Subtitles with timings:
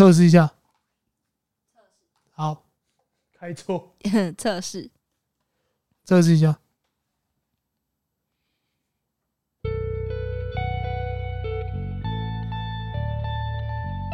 [0.00, 0.50] 测试一下。
[2.34, 2.62] 好，
[3.38, 3.94] 开错。
[4.38, 4.90] 测试，
[6.06, 6.56] 测试一下。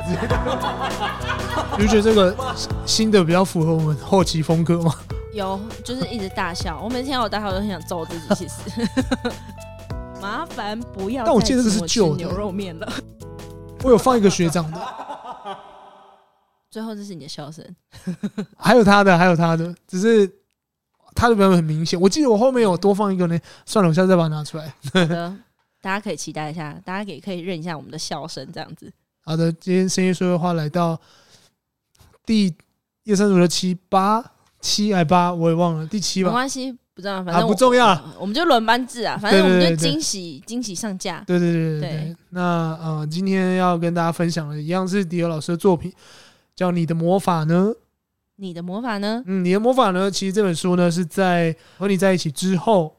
[1.78, 2.36] 你觉得这个
[2.84, 4.92] 新的比较符合我们后期风格吗？
[5.32, 6.80] 有，就是一直大笑。
[6.82, 8.34] 我每天我大笑，我都很想揍自己。
[8.34, 8.88] 其实，
[10.20, 11.24] 麻烦不要。
[11.24, 12.92] 但我记得这是旧的牛肉面了。
[13.84, 15.05] 我有放一个学长的。
[16.76, 17.64] 最后这是你的笑声，
[18.54, 20.30] 还有他的，还有他的，只是
[21.14, 21.98] 他的表演很明显。
[21.98, 24.66] 我记得我后面有多放一个呢，算了，我下次再把它拿出来。
[24.92, 25.34] 好的，
[25.80, 28.92] 大家可以期待一下，大家也可以认一下我们的笑声，这样子。
[29.22, 31.00] 好的，今天深夜说的话来到
[32.26, 32.54] 第一
[33.12, 34.22] 二三四五六七八
[34.60, 36.28] 七还八，我也忘了第七吧。
[36.28, 41.24] 没关系，不重要，反正、啊、不重要，我们就轮班制啊，反正我们就惊喜惊喜上架。
[41.26, 42.16] 对对对对对，对。
[42.28, 45.90] 那呃，今天要跟大家分享的一样是迪欧老师的作品。
[46.56, 47.74] 叫你的魔法呢？
[48.36, 49.22] 你的魔法呢？
[49.26, 50.10] 嗯，你的魔法呢？
[50.10, 52.96] 其实这本书呢是在和你在一起之后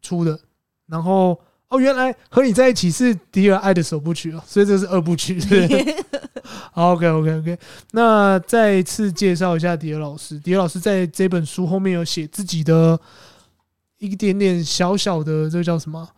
[0.00, 0.40] 出的。
[0.86, 5.40] 然后哦，原来和你在一起是迪尔爱的首部曲哦，所以这是二部曲。
[5.40, 5.96] 对
[6.72, 7.58] 好，OK OK OK。
[7.92, 10.38] 那再次介绍一下迪尔老师。
[10.38, 13.00] 迪尔老师在这本书后面有写自己的
[13.98, 16.08] 一点点小小的，这个叫什么？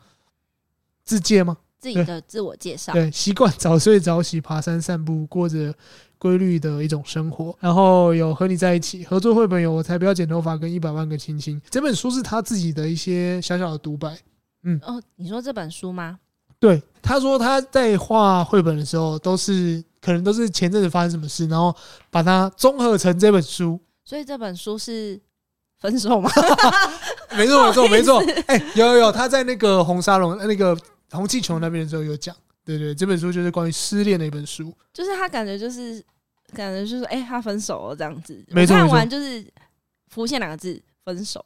[1.05, 1.57] 自介吗？
[1.79, 2.93] 自己的自我介绍。
[2.93, 5.75] 对，习惯早睡早起、爬山散步，过着。
[6.19, 11.61] 规律的一种生活，然后有和你在一起合作绘本，有我才不要剪头发跟一百万个亲亲。
[11.71, 14.17] 这本书是他自己的一些小小的独白。
[14.65, 16.19] 嗯，哦，你说这本书吗？
[16.59, 21.75] 对，他说他在画绘本的时候，都是可能都是前阵子发生什么事，然后
[22.11, 23.79] 把它综合成这本书。
[24.05, 25.21] 所以这本书是
[25.79, 26.31] 分手吗？
[27.37, 28.23] 没错，没错，没错。
[28.47, 30.77] 哎，有有有，他在那个红沙龙那个
[31.11, 32.35] 红气球那边的时候有讲。
[32.67, 36.05] 对对，这本书就是关于失恋的一本书，就是他感觉就是
[36.53, 38.45] 感觉就是哎、欸，他分手了这样子。
[38.49, 39.47] 没，看完就是
[40.09, 41.43] 浮现两个字分手。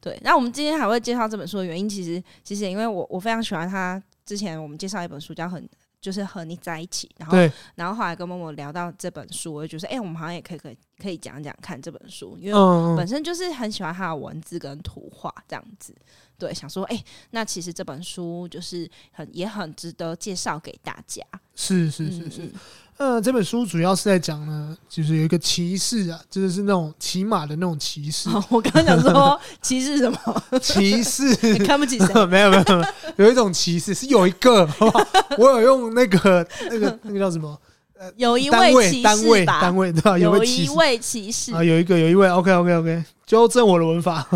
[0.00, 5.66] 对，那我们今天还会介绍这本书的原因，其实其实因为我我非常喜欢他之前我们介绍一本书叫很
[6.04, 7.38] 就是和你在一起，然后
[7.76, 15.96] 然后后来跟默默聊到这本书，我就觉得哎、欸，我们好像也可以可以可以讲讲看这本书，因为我本身就是很喜欢他的文字跟图画这样子。
[16.36, 21.22] 对，想说，哎、欸，那其实这本书就是很也很值得介绍给大家。
[21.54, 22.52] 是是是是，
[22.96, 28.28] 呃，这本书主要是在讲呢，就是有一个骑士啊，就是那种骑马的那种骑士。
[28.48, 30.18] 我刚刚讲说骑士什么？
[30.60, 32.06] 骑士你 看不起谁？
[32.26, 32.86] 没有没有没
[33.18, 35.06] 有，有一种骑士是有一个，好不好？
[35.38, 37.60] 我有用那个那个那个叫什么？
[37.98, 40.16] 呃，有一位骑士单位单位对吧？
[40.18, 44.26] 有一位骑士啊，有一个有一位，OK OK OK，纠正我的文法，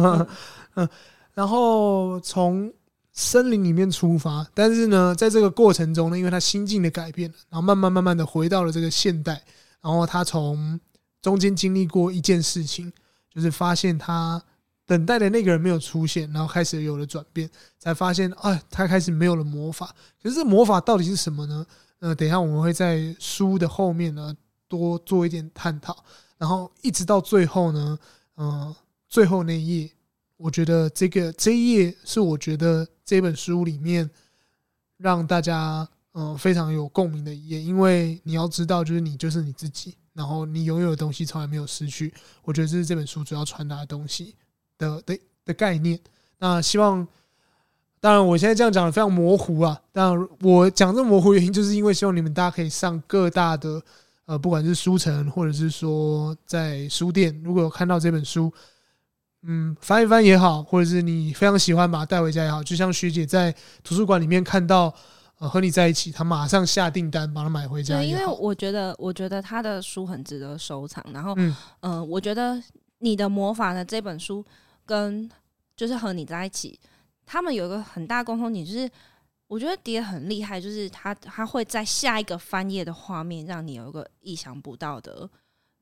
[0.74, 0.88] 嗯。
[1.34, 2.68] 然后从
[3.20, 9.42] 森林里面出发，但是呢，在这个过程中呢，因为他心境的改变，然后慢慢慢慢的回到了这个现代。
[9.80, 10.78] 然后他从
[11.20, 12.92] 中间经历过一件事情，
[13.28, 14.40] 就是发现他
[14.86, 19.92] 等待的那个人没有出现，然后开始有了转变，才发现，啊，他开始没有了魔法。
[20.22, 21.66] 可是这魔法到底是什么呢？
[21.98, 24.32] 呃，等一下我们会在书的后面呢
[24.68, 26.04] 多做一点探讨。
[26.36, 27.98] 然后一直到最后呢，
[28.36, 28.72] 嗯、
[29.08, 29.90] 最后那一页。
[30.36, 34.08] 我觉得这个这一页是我觉得这本书里面
[34.98, 42.12] 让大家嗯、呃、非常有共鸣的一页，因为你要知道，就是你就是你自己，然后你拥有的东西从来没有失去。
[42.42, 44.34] 我觉得这是这本书主要传达的东西
[44.76, 45.98] 的的的概念。
[46.36, 47.08] 那希望，
[47.98, 53.82] 当然我现在这样讲的非常模糊啊，当然我讲这么模糊原因，就是因为希望你们大家可以上各大的
[54.26, 58.52] 呃，不管是书城或者是说在书店，如果有看到这本书。
[59.42, 63.54] 嗯，翻一翻也好，或者是你非常喜欢把它带回家也好，就像学姐在
[63.84, 64.92] 图书馆里面看到，
[65.38, 67.96] 呃，和你在一起，她马上下订单把它买回家。
[67.98, 71.04] 对，因为我觉得，我觉得他的书很值得收藏。
[71.12, 72.60] 然后，嗯，呃，我觉得
[72.98, 74.44] 你的魔法的这本书
[74.84, 75.30] 跟
[75.76, 76.78] 就是和你在一起，
[77.24, 78.90] 他们有一个很大共同点，就是
[79.46, 85.30] 我觉得迪尔很厉害，就是他他会在下一个翻页的画面，让你有一个意想不到的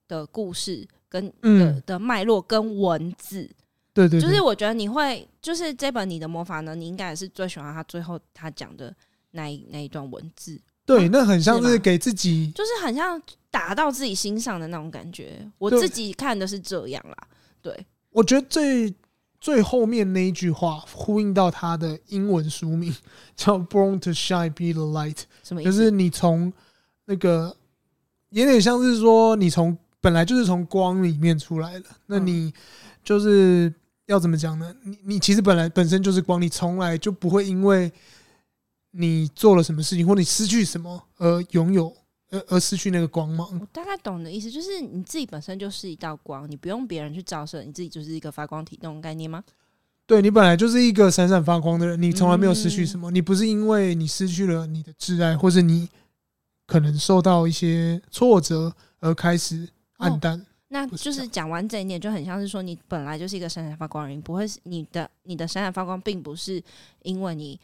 [0.07, 0.87] 的故事。
[1.09, 3.49] 跟的的脉络跟文字，
[3.93, 8.95] 对对，就是我觉得你会，就是这本你的魔法呢，你应该也是最喜欢他最后他讲的
[9.31, 10.61] 那一那一段文字。
[10.85, 13.21] 对，那很像是给自己，就是很像
[13.51, 15.45] 打到自己心上的那种感觉。
[15.59, 17.17] 我自己看的是这样啦。
[17.61, 18.95] 对，我觉得最
[19.41, 22.95] 最后面那一句话呼应到他的英文书名
[23.35, 25.73] 叫 “Born to Shine, Be the Light”，什么意思？
[25.73, 26.53] 就是你从
[27.07, 27.57] 那个
[28.31, 32.53] 有点像是说你从本来就是从光里面出来的，那你
[33.03, 33.73] 就是。
[34.09, 34.73] 要怎么讲呢？
[34.85, 37.93] 你你其实本来本身就是光，你从来就不会因为
[38.93, 41.93] 你做了什么事情或你失去什么而拥有
[42.31, 43.49] 而而失去那个光芒。
[43.61, 49.43] 我大概懂你的意思，就是你自己本身就是一道光，你不用别人去照射，你自己就是一个发光体那种概念吗？
[50.07, 55.89] 对，你本来就是一个闪闪发光的人，你从来没有失去什么，你不是因为你失去了你的挚爱，或者你
[56.65, 60.39] 可能受到一些挫折而开始黯淡。
[60.39, 66.61] 哦那就是讲完整一点，就很像是说，你本来就是一个闪闪发光的人，不会是你的你的闪闪发光，并不是
[67.05, 67.59] 因为你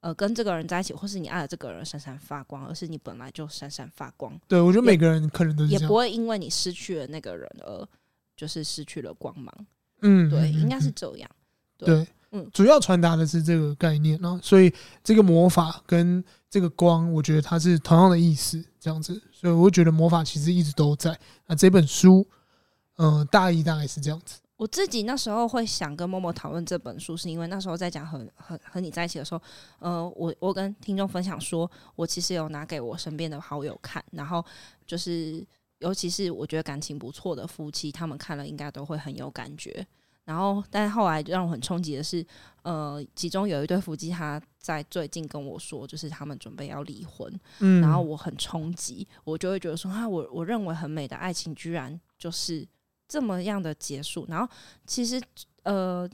[0.00, 4.36] 呃跟这个人在一起，或是你爱了这个人闪闪发光，而是你本来就闪闪发光。
[4.48, 7.88] 对，我觉得每个人可能都是也不会因为你失去了那个人而
[8.36, 9.54] 就是失去了光芒。
[10.02, 11.30] 嗯，对，应该是这样。
[11.78, 14.72] 对，对嗯，主要传达的是这个概念啊，所以
[15.02, 19.20] 这个魔法跟这个光，我觉得它是同样的意思，这样子。
[19.32, 21.18] 所以我觉得魔法其实一直都在。
[21.46, 22.26] 那这本书。
[23.02, 24.38] 嗯，大意大概是这样子。
[24.58, 29.40] 我自己那时候会想跟默默讨论这本书，是因为那时候在讲和和和你在一起的时候，
[29.78, 34.44] 呃，我我跟听众分享说，我其实有拿给我身边的好友看，然后
[34.86, 35.42] 就是
[35.78, 39.86] 尤其是我觉得感情不错的夫妻，他们看了应该都会很有感觉。
[40.24, 42.24] 然后，但是后来让我很冲击的是，
[42.62, 52.66] 呃，其中有一对夫妻他在最近跟我说，就是他们准备要离婚，嗯，然后我很冲击，我就会觉得说，啊，我我认为很美的爱情，居然就是。
[53.12, 54.48] 这么样的结束，然后
[54.86, 55.20] 其实
[55.64, 56.08] 呃，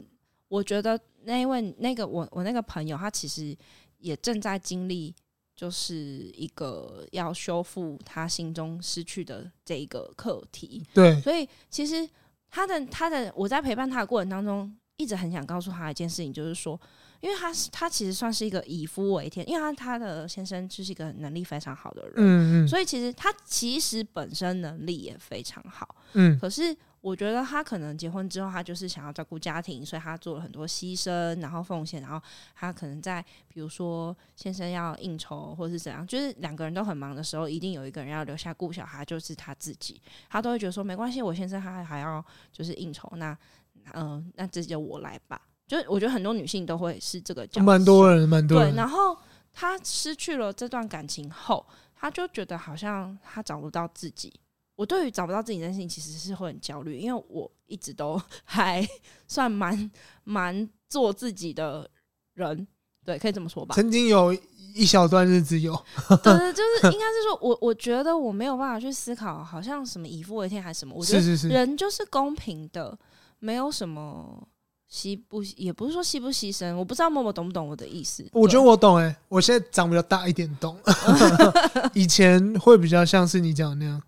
[0.48, 3.54] 我觉得那一位那个我我那个朋友，他其实
[3.98, 5.14] 也正在经历，
[5.54, 5.94] 就是
[6.34, 10.82] 一个要修复他心中失去的这一个课题。
[10.94, 12.08] 对，所以其实
[12.56, 16.80] 他的他的我在陪伴他的过程当中，一直很想告诉他一件事情，就是说。
[17.20, 26.76] 因为他是他其实算是一个以夫为天，因为他他的先生就是一个能力非常好的人，嗯嗯，所以其实他其实本身能力也非常好，嗯，可是
[27.06, 32.20] 我觉得他可能结婚之后，他就是想要照顾家庭，所以他做了很多牺牲，然后奉献，然后
[32.52, 43.30] 他可能在比如说先生要应酬或是怎样，就是两个人都很忙的时候，一定有一个人要留下顾小孩，就是他自己，他都会觉得说没关系，我先生他还要就是应酬，那
[43.92, 45.40] 嗯、呃，那这就我来吧。
[45.68, 48.72] 就我觉得很多女性都会是这个角色，蛮多人，蛮多人。
[48.72, 49.16] 对，然后
[49.52, 51.64] 她失去了这段感情后，
[51.94, 54.32] 她就觉得好像她找不到自己。
[54.76, 58.86] 我对于找不到自己这件事情，其实是会很焦虑，因为我一直都 还
[59.26, 59.90] 算蛮
[60.22, 61.90] 蛮做自己的
[62.34, 62.66] 人，
[63.04, 63.74] 对，可以这么说吧。
[63.74, 64.32] 曾经有
[64.74, 65.74] 一小段日子有，
[66.22, 72.96] 对 对，就是应该是说我我觉得我没有办法去思考，好像什么以父为天还是什么，我觉得人就是公平的，
[73.40, 74.46] 没有什么。
[74.88, 78.24] 牺不也不是说牺不牺牲，我不知道默默懂不懂我的意思。
[78.30, 80.78] 我觉得我懂哎、欸，我现在长比较大一点懂，
[81.92, 84.00] 以前会比较像是你讲的那样。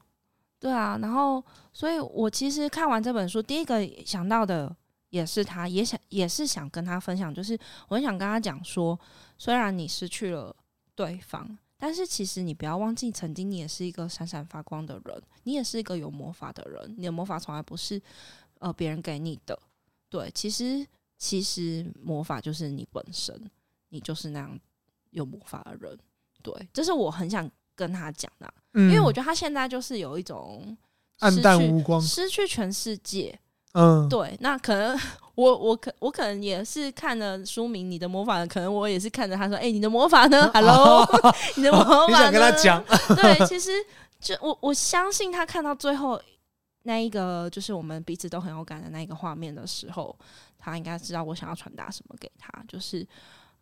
[0.60, 4.74] 对啊，然后所以我其实看完这本书，第一个想到的
[5.10, 7.58] 也是他，也想也是想跟他分享，就是
[7.88, 8.98] 我很想跟他讲说，
[9.38, 10.54] 虽然你失去了
[10.94, 18.00] 对方，但是其实你不要忘记，曾经你也是一个闪闪发光的人，你也是一个有魔法的人，你的魔法从来不是
[18.58, 19.56] 呃别人给你的。
[20.08, 20.84] 对，其实
[21.16, 23.48] 其实魔法就是你本身，
[23.90, 24.58] 你就是那样
[25.10, 25.96] 有魔法的人。
[26.42, 30.76] 对，这是我很想跟他讲的，嗯，因为我觉得他现在就是有一种
[31.20, 33.38] 暗淡无光，失去全世界。
[33.72, 34.98] 嗯，对，那可能
[35.34, 41.06] 我我可我可能也是看了书名《你的魔法》，可能我也是看着他说：“哎，你的魔法呢？”Hello，
[41.56, 42.06] 你的魔法呢？
[42.08, 42.84] 你想跟他讲？
[43.14, 43.70] 对，其实
[44.20, 46.20] 就我我相信他看到最后。
[46.84, 50.16] 那一个就是我们彼此都很有感的那一个画面的时候，
[50.58, 53.06] 他应该知道我想要传达什么给他，就是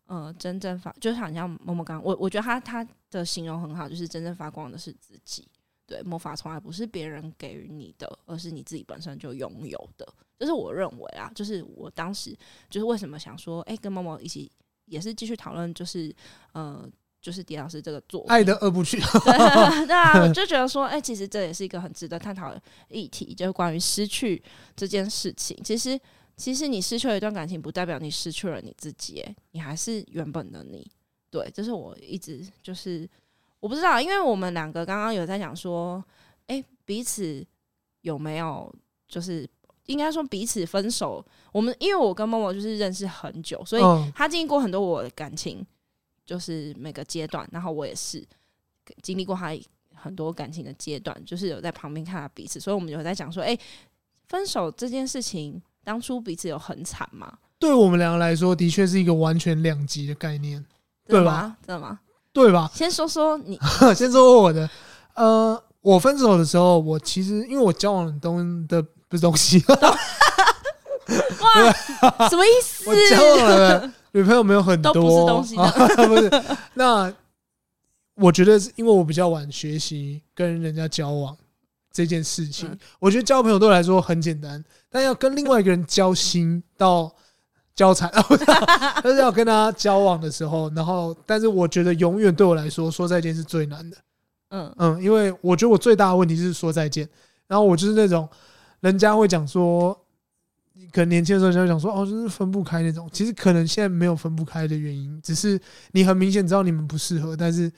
[0.07, 5.49] 呃，真正发，就好像某某刚，我我觉得他他的形容很好，就是真正发光的是自己。
[5.87, 10.07] 对，魔法从来不是别人给予你的，而是你自己本身就拥有的。
[10.39, 12.37] 这是我认为啊，就是我当时
[12.69, 14.51] 就是为什么想说，哎、欸，跟某某一起
[14.87, 16.15] 也是继续讨论，就是
[16.53, 16.89] 呃。
[17.19, 19.01] 就是狄老师这个作品，爱的二部曲。
[19.27, 24.41] 对啊，我就觉得说，哎、欸，其实这也是一个很值得探讨的议题，就是关于失去
[24.77, 25.59] 这件事情。
[25.65, 25.99] 其实，
[26.37, 30.90] 其实你失去了一段感情，不代表你失去了你自己，哎，你还是原本的你。
[31.31, 33.09] 对，这是我一直就是
[33.61, 36.02] 我不知道，因为我们两个刚刚有在讲说，
[36.47, 37.45] 哎、欸，彼此
[38.02, 38.73] 有没有
[39.09, 39.49] 就是
[39.87, 41.25] 应该说彼此分手？
[41.52, 43.83] 我们因为我跟默默就是认识很久，所以
[44.14, 45.66] 他经历过很多我的感情。
[46.26, 48.21] 就是每个阶段，然后我也是，
[49.00, 49.57] 经历过他
[49.95, 53.61] 很多感情的阶段，就是有在旁边看他彼此，所以我们有在讲说，哎、欸，
[54.26, 57.33] 分手这件事情，当初彼此有很惨吗？
[57.61, 60.62] 对我们两个来说，的确是一个完全两极的概念，
[61.07, 61.57] 对吧？
[61.64, 62.00] 真的吗？
[62.33, 62.69] 对吧？
[62.75, 63.57] 先说说你，
[63.95, 64.69] 先说说我的，
[65.14, 69.76] 呃，我分手的时候，我其实因为我交往的东的不是东西， 哇，
[72.28, 72.90] 什么意思？
[72.90, 75.71] 我交往的女朋友没有很多，都不是东西的，
[76.09, 76.28] 不是。
[76.75, 77.14] 那
[78.16, 81.37] 我觉得是因为我比较晚学习跟人家交往
[81.97, 87.11] 这件事情，嗯、我觉得交朋友对我来说很简单，但要跟另外一个人交心到。
[87.76, 88.11] 交缠，
[89.05, 93.97] 但是要跟他交往的时候，然后，但是我觉得永远对我来说说再见是最难的。
[94.49, 97.07] 嗯嗯，因为我觉得我最大的问题是说再见。
[97.47, 98.26] 然后我就是那种
[98.81, 99.93] 人家会讲说，
[100.91, 103.07] 可能年轻的时候人家讲说哦，就是分不开那种。
[103.12, 105.61] 其实可能现在没有分不开的原因，只是
[105.93, 107.71] 你很明显知道你们不适合，但是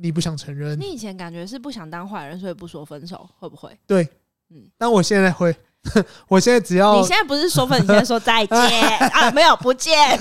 [0.00, 0.78] 你不想承认。
[0.78, 3.76] 你以前感觉是不想当坏人，所以不说分手，会不会？
[3.86, 4.08] 对，
[4.50, 5.54] 嗯，但我现在会。
[6.28, 8.56] 我现在只要你现在不是说分，你现在说再见
[9.10, 9.28] 啊？
[9.32, 10.16] 没有，不见，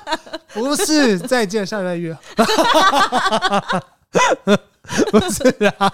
[0.54, 2.18] 不是再见，下个月约，
[5.10, 5.92] 不是啊。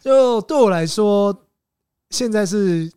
[0.00, 1.36] 就对我来说，
[2.08, 2.90] 现在是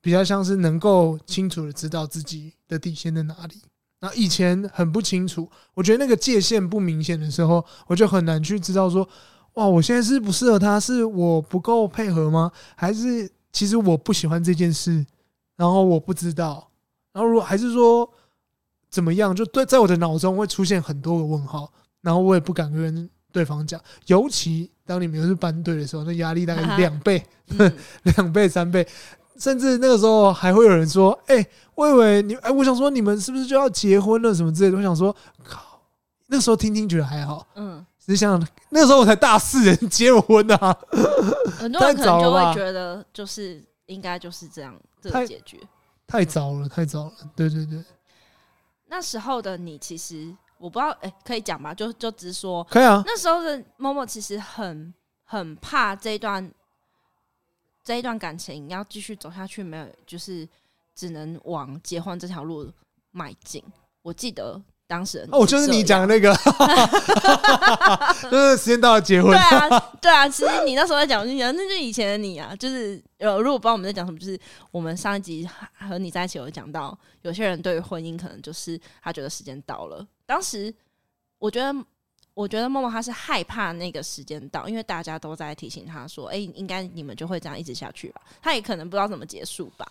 [0.00, 3.60] 比较像是能够清楚的知道自己的底线在哪里。
[4.06, 9.08] 那以前很不清楚，我觉得那个界限不明显的时候，我就很难去知道说，
[9.54, 12.52] 哇，我现在是不适合他，是我不够配合吗？
[12.76, 13.30] 还是？
[13.52, 15.06] 其实我不喜欢这件事，
[15.56, 16.68] 然后我不知道，
[17.14, 18.06] 然后如果还是说
[18.90, 21.72] 怎么样，就对，在我的脑中会出现很多个问号，
[22.02, 23.80] 然后我也不敢跟对方讲。
[24.08, 27.24] 尤其当你们又是班队的时候，那压力大概两倍、
[28.04, 28.86] 两倍、三倍，
[29.38, 32.34] 甚至那个时候还会有人说：“哎，我以为你……
[32.36, 35.14] 哎，我想说你们是不是就要结婚了什么之类的？”我想说，
[35.44, 35.80] 靠，
[36.26, 37.84] 那时候听听觉得还好，嗯。
[37.98, 40.76] 只想那时候我才大四，人结了婚啊，
[41.58, 45.60] 很多人可能就会觉得就是应该就是这样这个结局，
[46.06, 47.12] 太早了，太早了。
[47.34, 47.82] 对对对，
[48.86, 51.74] 那时候的你其实我不知道，哎，可以讲吧？
[51.74, 53.02] 就就直说，可以啊。
[53.04, 56.48] 那时候的 Momo 其实很很怕这一段
[57.86, 60.46] 这一段感情要继续走下去，没有，就是
[60.92, 62.68] 只能往结婚这条路
[63.12, 63.62] 迈进。
[64.02, 64.60] 我记得。
[64.88, 66.32] 当时哦，就是你讲的那个，
[68.30, 69.32] 就是时间到了结婚。
[69.32, 74.38] 对啊，对啊，其实你那时候在讲，就讲那就是以前的你啊，就是呃，如果不知道我们在讲什么，就是
[74.70, 80.06] 我们上一集和你在一起有讲到，有些人对于婚姻可能就是他觉得时间到了。
[80.24, 80.72] 当时
[81.38, 81.76] 我觉得，
[82.36, 88.20] 我觉得 Momo 他是害怕那个时间到，因为大家都在提醒他说，哎、欸，应该你们就会这样一直下去吧。
[88.42, 89.90] 他也可能不知道怎么结束吧，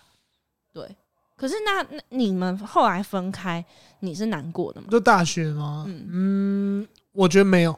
[0.72, 0.88] 对。
[1.34, 3.64] 可是那那你们后来分开，
[3.98, 4.86] 你是难过的吗？
[4.92, 5.86] 就大学吗？
[5.88, 6.06] 嗯
[6.78, 7.76] 嗯，我觉得没有，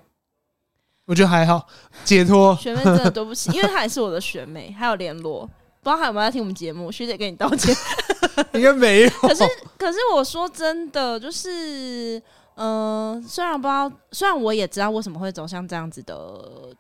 [1.07, 1.67] 我觉得还好，
[2.05, 2.55] 解脱。
[2.57, 5.47] 学妹真的对不起，因为她也是我的学妹，还有联络，
[5.81, 6.93] 不知道还有没有在听我们节目？
[6.93, 7.75] 学姐跟你道歉，
[8.53, 9.11] 应该没有。
[9.23, 9.43] 可是
[9.79, 12.23] 可是我说真的，就是。
[12.61, 16.15] 嗯、呃，虽然不知道，虽然我也知道为什么会走向这样子的，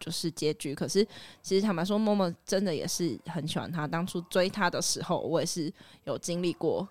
[0.00, 1.06] 就是结局，可是
[1.40, 3.86] 其实坦白说，Momo 真的也是很喜欢他。
[3.86, 6.86] 当初追他的时候，我也是有经历过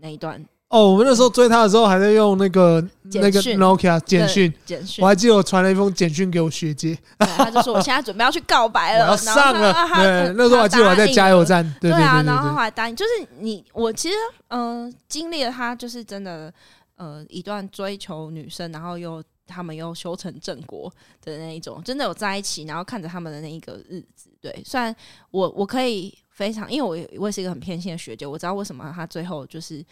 [0.00, 0.44] 那一段。
[0.66, 5.00] 哦，我们那时候追他的时候，还在用那个那个 Nokia 简讯，简讯。
[5.00, 9.72] 我还记得我传了一封简讯给我学姐，他就说我现在准备要去告白了， 要上了。
[9.94, 11.72] 对，那时候我还记得我还在加油站。
[11.80, 14.16] 对啊，然后后来答应，就是你，我其实
[14.48, 16.52] 嗯、呃，经历了他，就是真的。
[16.96, 24.30] 呃，一段追求女生，然后又他们又修成正果的那一种，真的有在一起，然后看着他们的那一个日子。
[24.40, 24.94] 对，虽然
[25.30, 29.84] 我我可以非常，因为我我也是一个很偏心的学姐，我知道为什么他最后就是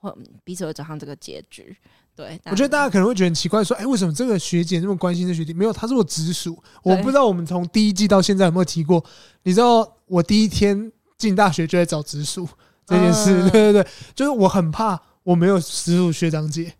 [0.00, 1.76] 会彼此会走上这个结局。
[2.16, 5.54] 对，我觉得大家可能会觉得很奇怪，说，哎、欸，为什么这个学姐那么关心这学弟？
[5.54, 6.60] 没有，他是我直属。
[6.82, 9.02] 我不知道我们从第一季到现在有没有提过。
[9.44, 12.46] 你知道，我第一天进大学就在找直属
[12.84, 13.30] 这件事。
[13.30, 15.00] 呃、对对对，就是我很怕。
[15.22, 16.72] 我没有直属学长姐，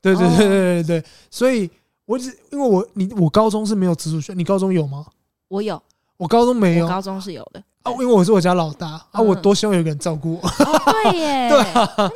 [0.00, 1.70] 对对对对对对，所以
[2.06, 5.06] 我只因为我你我高中是没有直属学，你高中有吗？
[5.48, 5.80] 我有，
[6.16, 10.48] 我高中没有，高中是有的啊，因为我是我家老大啊，我多希望有个人照顾我。
[11.02, 11.58] 对耶， 对，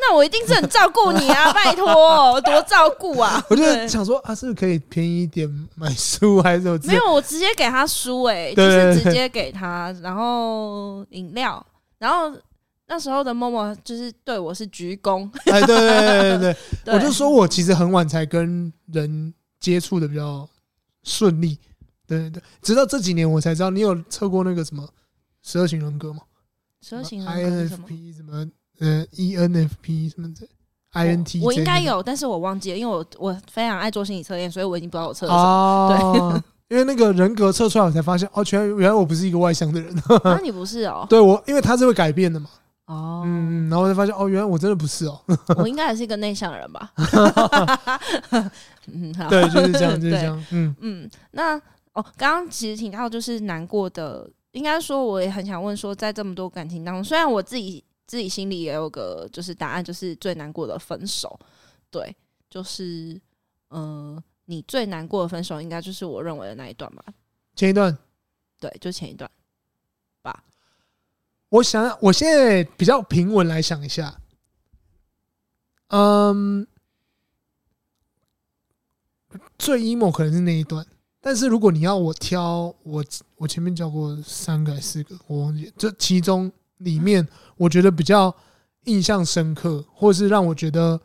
[0.00, 1.85] 那我一定是很照顾你啊， 拜托，
[2.33, 3.45] 我多照顾啊！
[3.50, 6.78] 我就想说啊，是不是可以便宜一点买书还是什么？
[6.85, 11.64] 没有，我直接给他书，哎，就是直接给他，然后饮料，
[11.99, 12.33] 然后。
[12.88, 20.49] 那时候的 Momo 就是对我是鞠躬，哎，对对对对 对，我就说我其实很晚才跟人接触的比较
[21.02, 21.59] 顺利，
[22.07, 24.88] 对对对，直到这几年我才知道你有测过那个什么
[25.43, 26.21] 十二型人格吗？
[26.81, 28.47] 十二型人格什么？INFP 什么？
[28.78, 30.47] 呃，ENFP 什么的
[30.93, 36.33] ？INTJ 我应该有，但是我忘记了，因为我我非常爱做心理测验，所以我已经不知道我测了什么。
[36.33, 39.93] 对， 因为那个人格测出来，我才发现哦，全原来我不是一个外向的人。
[40.23, 41.05] 那、啊、你不是哦？
[41.11, 42.49] 对我，因为他是会改变的嘛。
[42.87, 45.21] 哦，嗯，然后我才发现哦，原来我真的不是哦。
[45.59, 46.93] 我应该还是一个内向的人吧？
[48.87, 50.47] 嗯，对，就是这样，就是这样。
[50.52, 51.57] 嗯嗯，那
[51.93, 61.38] 哦，刚刚其实提到就是难过的，应该说我也很想问说，在这么多感情当中，虽然我自己自己心里也有个就是答案，就是最难过的分手。
[61.90, 62.16] 对，
[62.49, 63.21] 就是
[63.71, 64.16] 嗯。
[64.16, 67.02] 呃你最难过的分手，应该就是我认为的那一段吧？
[67.57, 67.99] 前一段，
[68.61, 69.28] 对，就前一段
[70.23, 70.45] 吧。
[71.48, 74.20] 我想，我现在比较平稳来想一下，
[75.88, 76.66] 嗯，
[79.58, 80.86] 最 emo 可能是那一段。
[81.20, 83.04] 但是如果你要我挑，我
[83.36, 85.72] 我前面教过三个还是四个，我忘记。
[85.76, 87.26] 这其中里面，
[87.56, 88.34] 我觉得比较
[88.84, 91.00] 印象深刻，或是让我觉得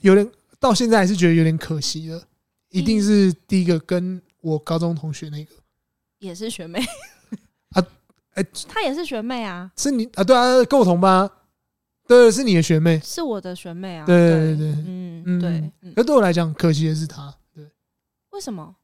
[0.00, 0.30] 有点。
[0.58, 2.22] 到现在还是觉得有点可惜的，
[2.68, 5.54] 一定是第一个跟我高中同学那个，
[6.18, 6.84] 也是学妹
[7.70, 7.82] 啊，
[8.34, 10.24] 哎，她也是学妹啊，是你啊？
[10.24, 11.28] 对啊，跟我同班，
[12.06, 17.64] 对，是你的学妹，是我的学妹啊，对对对，嗯嗯对，那对我来讲，可惜的是她，对，
[18.30, 18.74] 为什么？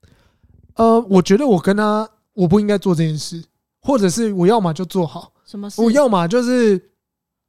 [0.75, 3.43] 呃，我觉得我跟她，我不应该做这件事，
[3.83, 5.81] 或者是我要么就做好，什么事？
[5.81, 6.91] 我要么就是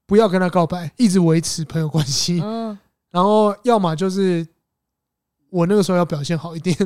[0.06, 2.78] 不要跟她告白，一直维持朋友关系，嗯。
[3.10, 4.46] 然后，要么就是
[5.50, 6.78] 我那个时候要表现好一点，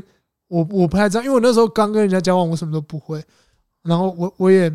[0.48, 3.22] 我我不太知道，因为我那时候刚跟人家交往，我什么都不会。
[3.82, 4.72] 然后我我也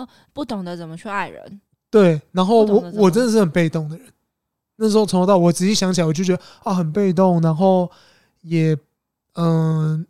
[0.00, 1.60] 哦，不懂得怎么去爱人。
[1.90, 4.06] 对，然后我我真的是很被动的人。
[4.76, 7.40] 那时候从头到我仔细想起来，我就觉得啊，很被动。
[7.42, 7.90] 然后
[8.42, 8.76] 也
[9.34, 10.06] 嗯，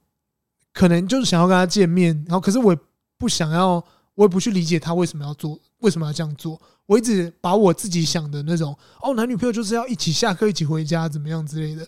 [0.73, 2.79] 可能就是想要跟他见面，然后可是我也
[3.19, 6.61] 不想要，我也不去理解他为什么要做，为什么要这样做。
[6.87, 11.87] 我一直把我自己想的那种哦，男女朋友就是要一起下课、一起回家，怎么样之类的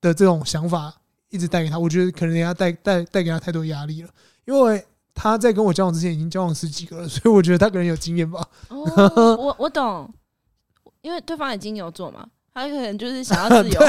[0.00, 0.94] 的这种想法，
[1.28, 1.78] 一直带给他。
[1.78, 4.08] 我觉得可能人家带带带给他太多压力了，
[4.46, 4.84] 因为
[5.22, 8.42] 他在跟我交往之前已经交往十几个了， 所以我觉得他可能有经验吧。
[8.68, 10.10] 哦， 我我懂，
[11.02, 13.80] 因为对方也金牛座嘛，他可能就是想要自由。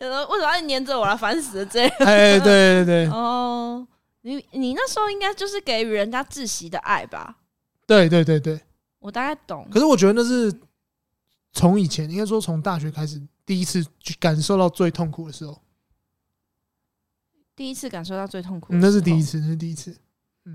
[0.00, 1.90] 有时候为什么要黏着我啊烦死了这样？
[2.04, 3.06] 哎，对对对。
[3.08, 3.86] 哦，
[4.20, 7.36] 你你那时候应该就是给予人家窒息的爱吧？
[7.86, 8.60] 对对对对。
[8.98, 10.52] 我大概懂，可是我觉得那是
[11.52, 15.58] 从以前，应该说从大学开始，第一次去感受到最痛苦的时候。
[17.56, 19.96] 第一次感受到最痛苦，那是第一次，那是第一次。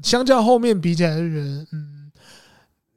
[0.03, 2.11] 相较后面比起来的人，嗯，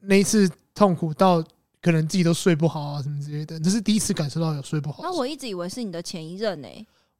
[0.01, 1.43] 那一次痛苦到
[1.81, 5.03] 可能自己都睡不好啊，什么之类的，那是第一次感受到有睡不好。
[5.03, 6.69] 那我一直以为是你的前一任呢？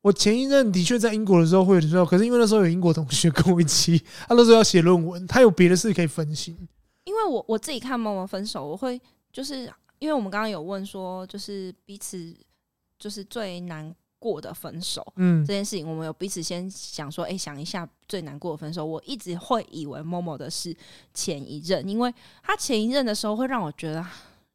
[0.03, 6.57] 我前一任的确在英国的时候会有时候，可是因为那时候有英国同学跟我一起，他那时候要写论文，他有别的事可以分心。
[7.05, 9.01] 因为我我自己看《默默分手》，我会
[9.33, 12.35] 就是因为我们刚刚有问说，就是彼此
[12.99, 18.87] 就是最难过的分手，嗯，这件事情我们有彼此先想说，哎、欸，想一下最难过的分手。
[18.87, 20.73] 我一直会以为默默的是
[21.13, 24.07] 前一任，因为他前一任的时候会让我觉得，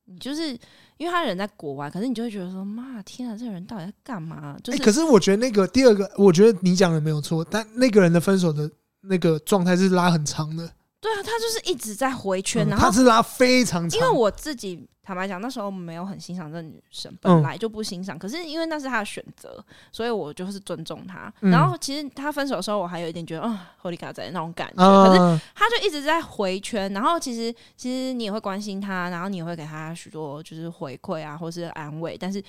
[0.06, 0.58] 你就是
[0.96, 4.58] 因为他人在国外，可是你就会觉得说，妈天啊，这个人到底在干嘛？
[4.64, 10.72] 就是、欸，可是我觉得那个第二个，我觉得你讲的没有错，但那个人的分手的那个状态是拉很长的。
[11.00, 14.00] 对啊，他就是一直在回圈，然后他是拉非常长。
[14.00, 18.18] 因为我自己坦白讲，那时候没有很欣赏这个女生，本来就不欣赏。
[18.18, 21.32] 可是因为那是他的选择，所以我就是尊重他。
[21.40, 24.84] 然后其实他分手的时候，我还有一点觉得啊，Holy God 在那种感觉。
[24.84, 32.44] 可是他就一直在回圈，然后其实其实你也会关心他，然后你也会给他许多就是回馈啊，或是安慰，但是。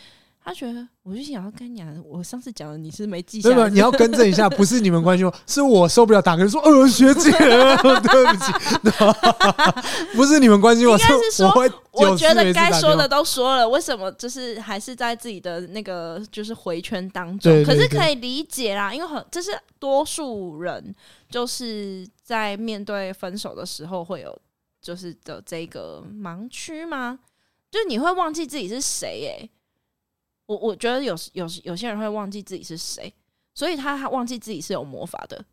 [0.49, 3.51] 他觉得，我就想要跟你讲，我上次讲的你是没记下。
[3.51, 3.69] 对吧？
[3.69, 8.53] 你要更正一下，不是你们关系，是我受不了，打个说，呃，学姐， 对不起，
[10.17, 11.53] 不是你们关心，我是说，
[11.93, 17.63] 我觉得该说的都说了，为什么就是还是在自己的那个就是回圈当中？
[17.63, 20.95] 可是可以理解啦，因为很这是多数人
[21.29, 24.35] 就是在面对分手的时候会有
[24.81, 27.19] 就是的这个盲区吗？
[27.71, 29.51] 就是你会忘记自己是谁、欸？
[30.49, 30.55] 哎。
[30.55, 33.13] 我我觉得有有有些人会忘记自己是谁，
[33.55, 35.45] 所以他他忘记自己是有魔法的。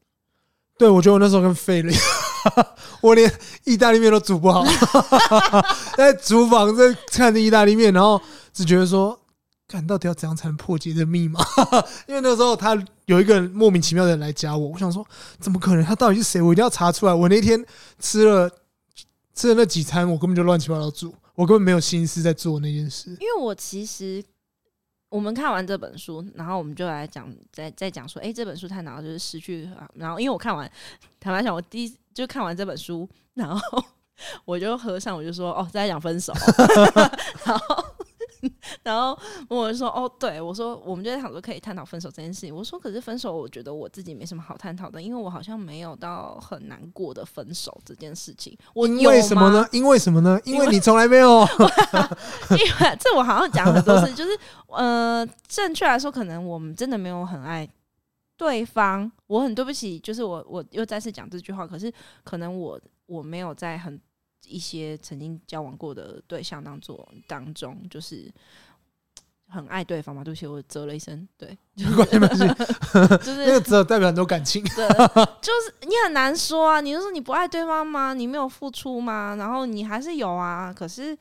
[0.78, 2.68] 对，我觉得我那时候跟废了一样，
[3.02, 3.32] 我连
[3.66, 4.64] 意大利面都煮不好，
[5.96, 8.22] 在厨房在看着意大利面，然后
[8.54, 9.18] 只觉得说，
[9.68, 11.40] 看到底要怎样才能破解这密码？
[12.08, 15.06] 因为那时候他有一个莫名其妙的人来加我，我想说，
[15.40, 15.84] 怎么可能？
[15.84, 16.42] 他到底是谁？
[16.42, 17.14] 我一定要查出来。
[17.14, 17.66] 我那天
[18.00, 18.50] 吃了
[19.34, 23.10] 吃了那几餐，我根本就乱七八糟煮，我根本没有心思在做那件事。
[23.20, 24.24] 因为我其实。
[25.16, 29.64] 我们看完这本书，然后我们就来讲，再再讲说，哎、这本书探讨就是失去。
[29.94, 30.70] 然后，因为我看完，
[31.22, 33.84] 坦白讲，我第一就看完这本书，然后
[34.44, 36.34] 我就合上，我就说，哦，在讲分手。
[37.46, 37.95] 然后
[38.84, 48.58] 然后我就说：“哦，对我说，我们就在想说可以探讨分手这件事情。”我说：“可是分手，我觉得我自己没什么好探讨的，因为我好像没有到很难过的分手这件事情。
[48.74, 49.68] 我因为什么呢？
[49.72, 50.40] 因为什么呢？
[50.46, 51.42] 因为你从来没有。
[52.52, 57.68] 因为这我好像讲很多次，就是呃，正确来说，可能我们真的没有很爱
[58.38, 59.12] 对方。
[59.28, 61.68] 我很对不起，就是我我又再次讲这句话。
[61.68, 61.92] 可是
[62.24, 64.00] 可能我我没有在很。”
[64.48, 68.32] 一些曾经交往过的对象当做当中，就是
[69.48, 70.24] 很爱对方嘛。
[70.24, 72.48] 对不起，我啧了一声，对，没关系，没关系，
[73.26, 74.64] 就是那个啧代表很多感情。
[74.76, 74.88] 对，
[75.42, 76.82] 就是你很难说啊。
[76.82, 78.14] 你就说你不爱对方吗？
[78.14, 79.36] 你没有付出吗？
[79.38, 80.74] 然后你还是有啊。
[80.74, 81.18] 可是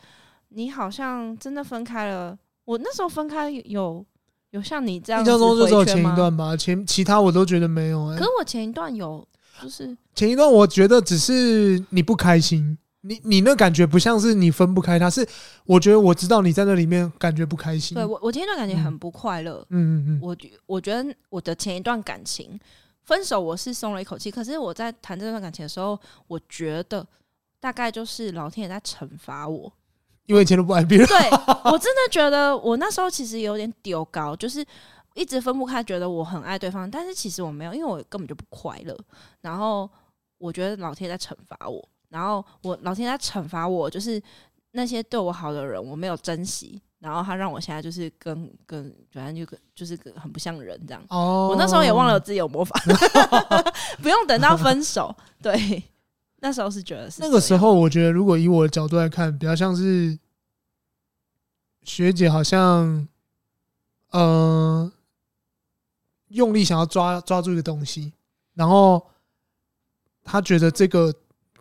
[0.49, 2.37] 你好像真的分开了。
[2.65, 4.05] 我那时候分开有
[4.51, 8.19] 有像你这样，印象中就只有前一段吧，前其他我都觉得没有欸。
[8.19, 9.27] 可是我前一段有，
[9.61, 12.79] 就是前一段我觉得只是你不开心。
[13.07, 15.27] 你你那感觉不像是你分不开他，是
[15.67, 17.95] 我觉得我知道你在那里面感觉不开心。
[17.95, 19.64] 对我，我前一段感觉很不快乐。
[19.69, 22.59] 嗯嗯嗯，我觉我觉得我的前一段感情
[23.03, 24.31] 分手，我是松了一口气。
[24.31, 27.07] 可是我在谈这段感情的时候，我觉得
[27.61, 29.71] 大概就是老天爷在惩罚我，
[30.25, 31.07] 因为以前都不爱别人。
[31.07, 31.17] 对，
[31.71, 34.64] 我真的觉得我那时候其实有点丢高，就是
[35.12, 38.99] 一直分不开，觉得我很爱对方，但是其实我没有，因为我根本就不快乐。
[39.43, 39.90] 然后
[40.38, 41.87] 我觉得老天爷在惩罚我。
[42.14, 44.22] 然后我老天在惩罚我，就是
[44.70, 51.03] 那些对我好的人，我没有珍惜，然后他让我现在就是跟跟反正就跟就是很不像人这样。
[51.09, 52.81] 哦，我那时候也忘了自己有魔法，
[54.00, 55.12] 不用等到分手。
[55.42, 55.83] 对，
[56.37, 60.16] 那时候是觉得是那个时候，我觉得如果以我的角度来看，比较像是
[61.83, 63.09] 学姐好像
[64.11, 64.88] 呃
[66.29, 68.12] 用力想要抓抓住一个东西，
[68.55, 69.05] 然后
[70.22, 71.12] 他觉得这个。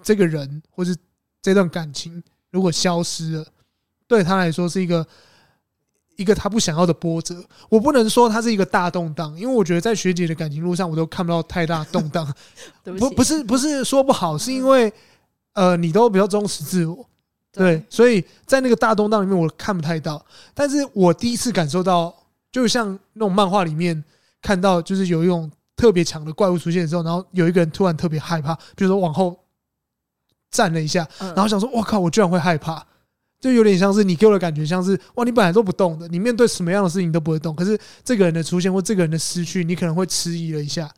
[0.03, 0.95] 这个人或是
[1.41, 3.45] 这段感情如果消失了，
[4.07, 5.05] 对他来说是一个
[6.17, 7.43] 一个他不想要的波折。
[7.67, 12.31] 我不能说他是一个大动荡，因为我觉得在学姐的感情路上，我都看不到太大动荡。
[12.83, 14.93] 不，不是不是说不好，是因为
[15.53, 17.03] 呃，你都比较忠实自我，
[17.51, 20.23] 对，所以在那个大动荡里面，我看不太到。
[20.53, 22.13] 但是我第一次感受到，
[22.51, 24.03] 就像那种漫画里面
[24.41, 29.37] 看到，就是有一种特别强的怪物出现的时候，然后有一个人突然特别害怕，比如说往后。
[30.53, 32.85] 站了一下，然后想说：“我靠，我居然会害怕！”
[33.41, 40.89] 就有点像是你给我的感觉，像是哇，你本来都不动的，你面对什么样的事情都不会动，可是这个人的出现或这个人的失去，你可能会迟疑了一下。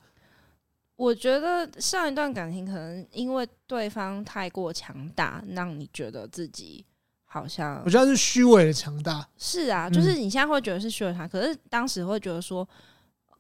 [0.95, 6.85] 我觉得上一段感情可能因为对方太过强大，让你觉得自己
[7.25, 7.81] 好像……
[7.83, 9.27] 我觉得是虚伪的强大。
[9.37, 12.67] 是啊，就是你现在会觉得是虚伪他，可是当时会觉得说，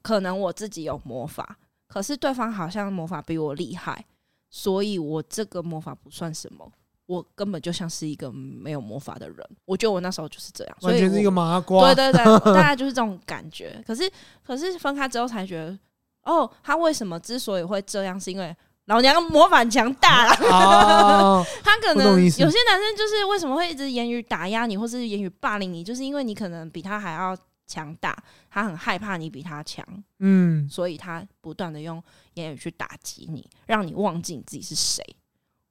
[0.01, 4.03] 可能我自己有魔法，可是对方好像魔法比我厉害。
[4.49, 6.71] 所以，我这个魔法不算什么，
[7.05, 9.37] 我根本就像是一个没有魔法的人。
[9.65, 11.93] 我觉得我那时候就是这样，完全是一个麻瓜。
[11.93, 13.83] 对对对， 大概就是这种感觉。
[13.85, 14.09] 可是，
[14.45, 15.77] 可是分开之后才觉得，
[16.23, 18.55] 哦，他为什么之所以会这样，是因为
[18.85, 20.47] 老娘魔法强大了。
[20.49, 28.15] 哦、他可能有些男生就是为什么会一直言语打压你，或是言语霸凌你，就是因为你可能比他还要强大，
[28.49, 29.85] 他很害怕你比他强，
[30.19, 32.03] 嗯，所以他不断的用
[32.35, 35.03] 言语去打击你，让你忘记你自己是谁。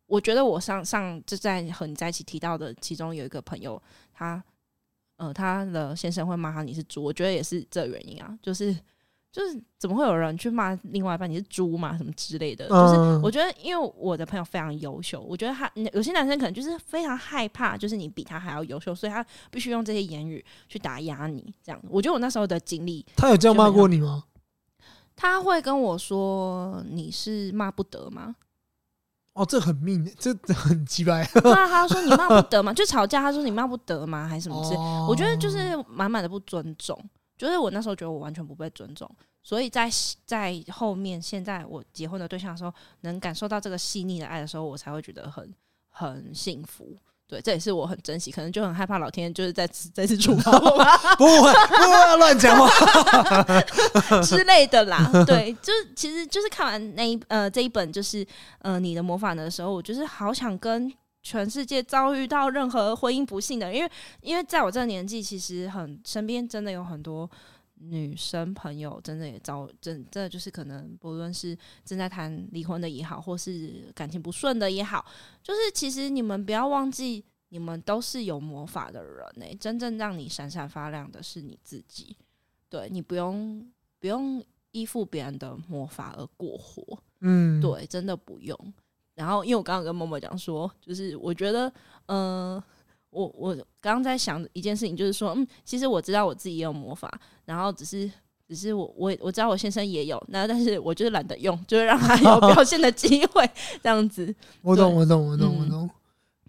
[0.07, 4.43] 我觉得我上上就在和你在一起提到的，其中有一个朋友，他
[5.17, 8.77] 呃他的先生会骂他你是猪，我觉得也是这原因啊，就是。
[9.35, 12.69] 就是怎么会有人去骂另外一半你是猪嘛什么之类的？
[12.69, 21.53] 就是我觉得，因为我的朋友非常优秀，我觉得他有些男生可能就是非常害怕，就是你比他还要优秀，所以他必须用这些言语去打压你。
[21.65, 24.23] 这样，我觉得我那时候的经历，他有这样骂过你吗？
[25.17, 28.37] 他会跟我说：“你是骂不得吗？”
[29.35, 31.29] 哦，这很命，这很鸡掰。
[31.43, 34.77] 那他说：“你骂不得吗？”就吵架，他说：“你骂不得吗？”还是什么之类？
[34.77, 36.97] 哦，我觉得就是满满的不尊重。
[37.45, 39.07] 就是我那时候觉得我完全不被尊重，
[39.43, 39.87] 所以在
[40.25, 45.55] 在后面，现在我结婚的对象的时候，能感受到这个细腻的爱的时候，我才会觉得很
[45.91, 46.97] 很幸福。
[47.29, 50.97] 对，这也是我很珍惜，可能就很害怕老天就是再次再次处罚我吧。
[51.17, 52.67] 不会，不会要乱讲话
[54.25, 55.11] 之类的啦。
[55.27, 58.27] 对，就是其实就是看完那一呃这一本就是
[58.61, 60.91] 呃你的魔法的时候，我就是好想跟。
[61.25, 67.29] 全世界遭遇到任何婚姻不幸的，因为因为在我这个年纪，其实很身边真的有很多
[67.77, 75.03] 女生朋友，真的也遭真真的就是可能不论是正在谈离婚的也好，或是感情不顺的也好，
[75.43, 79.55] 就是其实你们不要忘记，你们都是有魔法的人诶、欸。
[79.55, 82.15] 真正让你闪闪发亮的是你自己，
[82.69, 83.67] 对，你不用
[83.99, 88.75] 不用依附别人的魔法而过活，嗯，对，真的不用。
[89.15, 91.69] 然后，因为我刚刚跟默默讲说，就是我觉得，
[92.07, 92.65] 嗯、呃，
[93.11, 97.13] 我我刚刚在想一件事情，就是说，嗯，其实我知道我自己也有魔法，
[97.45, 98.11] 然后只是
[98.49, 103.49] 只是我我我知道我先生也有，那但是我就是懒得用，就是让他有表现的机会，
[103.83, 104.35] 这样子。
[104.63, 105.89] 我懂，我懂，我懂，我懂。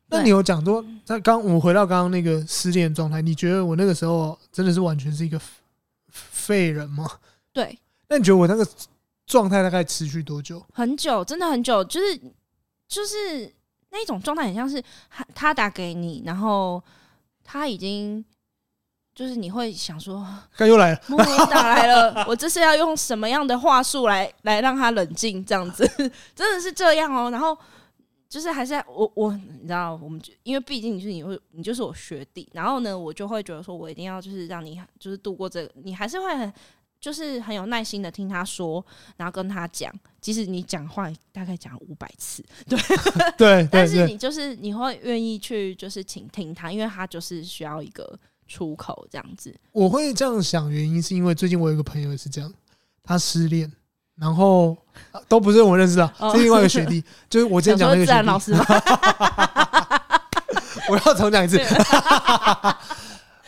[0.07, 5.39] 那你有讲说，在刚我回到刚刚那个失恋状态，你觉得我那个时候真的是完全是一个
[6.09, 7.09] 废人吗？
[7.51, 7.77] 对。
[8.07, 8.65] 那你觉得我那个
[9.25, 10.63] 状态大概持续多久？
[10.71, 12.21] 很久，真的很久，就是
[12.87, 13.53] 就是。
[13.91, 16.83] 那一种状态很像是他他打给你，然后
[17.45, 18.25] 他已经
[19.13, 21.01] 就是你会想说，刚又来了，
[21.49, 25.45] 打来了，我这是要用什么样的话术来来让他冷静？
[25.45, 25.87] 这样子
[26.35, 27.31] 真的是这样哦。
[27.31, 27.57] 然后
[28.27, 36.53] 就是还是我我你知道，我们因为毕竟就是你会你就是我学弟，然后呢，我就会觉得说我一定要就是让你就是度过这个，你还是会很。
[37.05, 38.83] 就是很有耐心的听他说，
[39.15, 42.79] 然后跟他讲，即使你讲话大概讲五百次， 对
[43.37, 49.53] 对， 但是你就是你会愿意去就是倾听他，因为他就是需要一个出口这样子。
[49.71, 52.51] 我会这样想，原因是因为最近我有一个朋友也是这样，
[53.03, 53.71] 他失恋，
[54.15, 54.75] 然后
[55.27, 58.65] 都不是我认识的，是另外一个学弟， 就是我之前讲那个自然老师吗？
[60.89, 61.61] 我要重讲一次，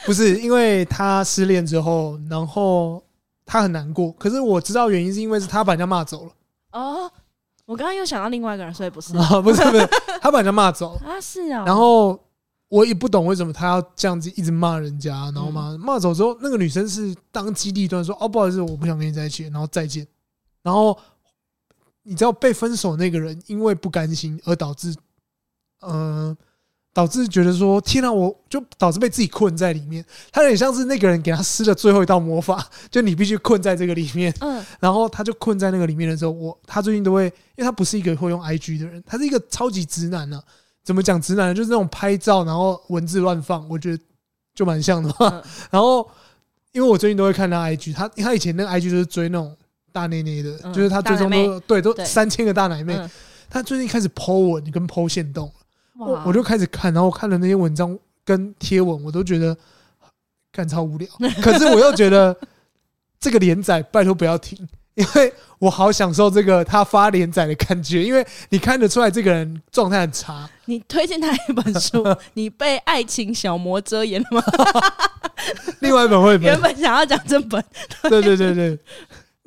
[0.05, 3.03] 不是因为他失恋之后，然后。
[3.47, 6.31] 他很难过，可是我知道原因是因为是他把人家骂走了。
[6.73, 7.09] 哦，
[7.65, 9.87] 我刚刚又想到另外一个人，所以不是，哦、 不是不是，
[10.21, 11.65] 他把人家骂走了 啊，是啊、哦。
[11.65, 12.19] 然后
[12.67, 20.05] 我也不懂为什么他要这样子一直骂人家，然后骂骂走之后，那个女生是当机立断说：“哦，不好意思，我不想跟你在一起。”然后再见。
[20.61, 20.97] 然后
[22.03, 24.93] 你知道被分手那个人因为不甘心而导致，
[25.81, 26.37] 嗯、呃。
[26.97, 30.03] 导致觉得说天啊，我就导致被自己困在里面。
[30.31, 34.33] 他有点像是那个人给他施了最后一道魔法， 就你必须困在这个里面。
[34.39, 40.43] 嗯，然后他就困在那个里面的时候，我他最近都会，因为他不是一个会用 IG 的人，他是一个超级直男呢、啊。
[40.83, 41.53] 怎么讲直男呢？
[41.53, 44.03] 就是那种拍照然后文字乱放，我觉得
[44.55, 45.43] 就蛮像的嘛。
[45.69, 46.09] 然后
[46.71, 49.55] 因为我最近都会看他 IG，他他以前那个 IG 就是追那种
[49.91, 52.99] 大内内的，就是他最终都对都三千个大奶妹。
[53.47, 55.53] 他最近开始 po 文跟 po 限动。
[55.99, 59.55] 我我就开始看，然后我看了那些文章跟贴文，我都觉得
[60.51, 61.07] 干超无聊。
[61.41, 62.35] 可是我又觉得
[63.19, 64.57] 这个连载拜托不要停，
[64.95, 68.03] 因为我好享受这个他发连载的感觉。
[68.03, 70.49] 因为你看得出来这个人状态很差。
[70.65, 72.03] 你推荐他一本书，
[72.35, 74.43] 你被爱情小魔遮掩了吗？
[75.79, 77.63] 另外一本绘本，原本想要讲这本，
[78.03, 78.79] 对对对对。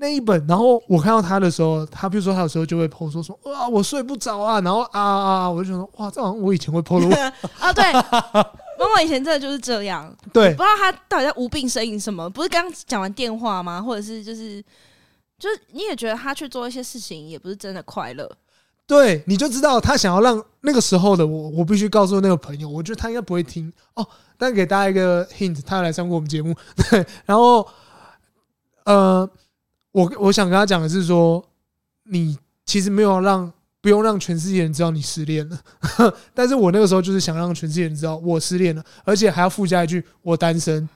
[0.00, 7.14] 那一本，然后我看到他的时候，他比如说他有时候就会 po 说说哇我睡不着啊，然后啊啊，我就想说哇这好像我以前会 po 的
[7.60, 13.82] 啊对，妈妈以前真的就是这样，对，不知道他到底在无病呻吟什么，不是刚讲完电话吗？
[13.82, 14.64] 或者是就是
[15.38, 18.26] 就是你也觉得他去做一些事情也不是真的快乐，
[18.86, 23.70] 对，你就知道他想要让那个时候的我，我必须告诉那个朋友，我觉得他应该不会听。
[23.96, 24.08] 哦，
[24.38, 26.54] 但给大家一个 hint，他来上过我们节目，
[26.90, 27.68] 对， 然后
[28.84, 29.28] 呃。
[29.92, 31.44] 我我想跟他讲的是说，
[32.04, 35.58] 你其实没有让不用让全世界人知道你失恋了，
[36.34, 40.88] 但是我那个时候就是想让全世界人知道我失恋了，而且还要附加一句我单身，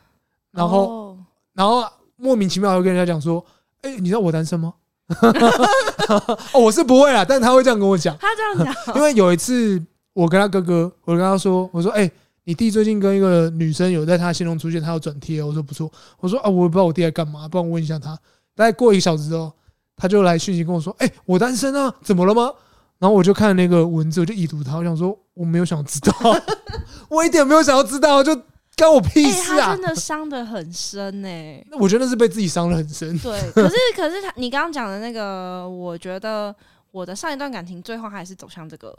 [0.52, 1.16] 然后
[1.54, 1.85] 然后
[2.16, 3.44] 莫名其妙会跟人家讲说，
[3.83, 4.74] 哎，你知道我单身吗？
[6.52, 12.11] 哦，我是不会啦，但他会这样跟我讲，他这样讲，因为有一次我跟他哥哥，我跟他说，我说，哎，
[12.44, 18.18] 你弟最近跟一个女生有在他心中出现，他要转贴，我说不错，我说啊，我也不知道我弟在干嘛，不然我问一下他。
[18.54, 19.52] 大概过一个小时之后，
[19.96, 22.52] 他就来讯息跟我说：“哎，我单身啊，怎么了吗？”
[22.98, 26.12] 然后我就看那个文字，我就已读他，我想说我没有想知道，
[27.10, 28.34] 我一点没有想要知道，就
[28.76, 29.66] 干我屁事啊！
[29.66, 31.28] 他真的伤得很深呢。
[31.70, 33.18] 那我觉得那是被自己伤得很深。
[33.18, 36.54] 对， 可是可是他，你刚刚讲的那个，我觉得
[36.92, 38.96] 我的上一段感情最后还是走向这个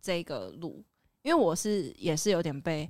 [0.00, 0.82] 这个路，
[1.22, 2.88] 因为我是也是有点被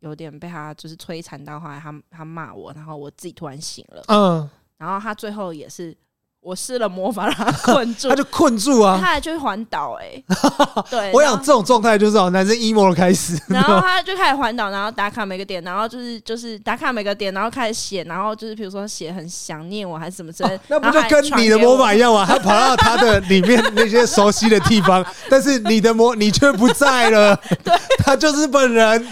[0.00, 4.04] 有点被他就是摧残到，后来他他骂我，然后我自己突然醒了。
[4.08, 4.48] 嗯。
[4.78, 5.96] 然后他最后也是。
[6.40, 8.96] 我施了魔法让他困住， 他就困住啊！
[8.98, 10.22] 他还去环岛哎，
[10.88, 13.38] 对，我想这种状态就是哦，男生 emo 的开始。
[13.48, 20.60] 然后他就开始环岛，然后打卡每个点，然后就是就是打卡每个点，然后开始写，然后就是比如说写很想念我还是什么之类的。
[20.68, 22.24] 那不就跟你的魔法一样吗？
[22.26, 27.36] 他跑到他的里面那些熟悉的地方， 但是你的魔你却不在了。
[27.62, 29.06] 对，他就是本人。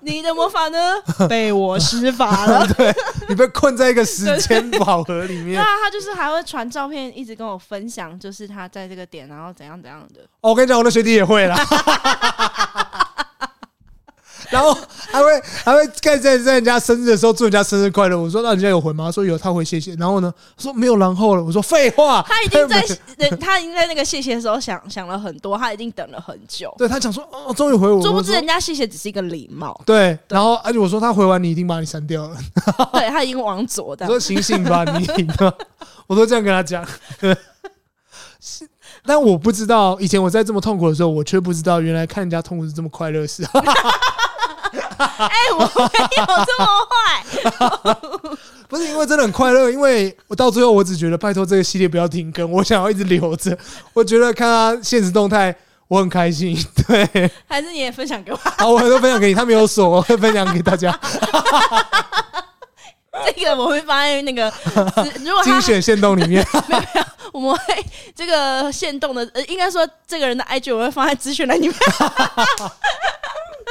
[0.00, 0.78] 你的魔法呢？
[1.26, 2.66] 被我施法了。
[2.74, 2.94] 对，
[3.30, 5.54] 你被困在一个时间宝盒里面。
[5.54, 6.81] 对啊，他就是还会传照。
[6.82, 10.22] 照片一直跟我分享，就是他在这个点，然后怎样怎样的。
[10.40, 11.56] 哦，我跟你讲，我的学弟也会啦。
[14.52, 14.76] 然后
[15.10, 18.16] 还会还会在在在人家生日的时候祝人家生日快乐。
[18.20, 19.06] 我说那人家有回吗？
[19.06, 19.94] 他说有，他回谢谢。
[19.94, 21.42] 然后呢，说没有然后了。
[21.42, 22.80] 我说废话，他已经在
[23.40, 26.72] 他已经在那个谢谢的时候想想了很多，他已经等了很久。
[26.76, 28.02] 对他想说哦，终于回我。
[28.02, 29.80] 殊不知人家谢谢只是一个礼貌。
[29.86, 32.36] 对，然后而且我说他回完你一定把你删掉了。
[32.92, 34.04] 对他已经往左的。
[34.04, 35.06] 我说醒醒吧，你
[36.06, 36.86] 我都这样跟他讲。
[38.38, 38.68] 是。
[39.04, 43.42] 但我不知道，以前我在这么痛苦的时候，我却不知道原来看人家痛苦是这么快乐的事。
[44.98, 47.24] 哎，我没有这么坏，
[48.68, 53.56] 不是因为真的很快乐，因为我到最后我只觉得拜托这个系列不要停更，我想要一直留着。
[53.92, 55.54] 我觉得看他现实动态，
[55.88, 56.56] 我很开心。
[56.88, 58.36] 对，还是你也分享给我？
[58.58, 60.98] 好，我都分享给你，他没有锁，我会分享给大家。
[63.26, 64.50] 这个我会放在那个
[65.22, 66.44] 如果精选限动里面。
[66.66, 67.84] 没有，没有，我们会
[68.16, 71.76] 这个限动的，呃，应该说这个人的 IG 我会放在资讯栏里面。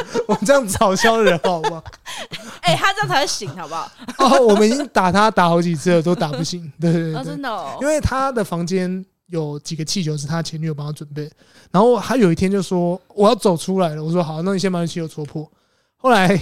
[0.28, 1.82] 我们这样子嘲笑人好吗？
[2.62, 3.92] 哎、欸，他这样才会醒，好不好？
[4.18, 6.72] 哦，我们已经打他打好几次了，都打不醒。
[6.80, 7.78] 对对对，真的哦。
[7.82, 11.30] 因为他的房间有几个气球是他前女友帮他准备，
[11.72, 15.50] 然后他有一天就说我要走出来了，我说好，那你先把气球戳破。
[15.98, 16.40] 后来。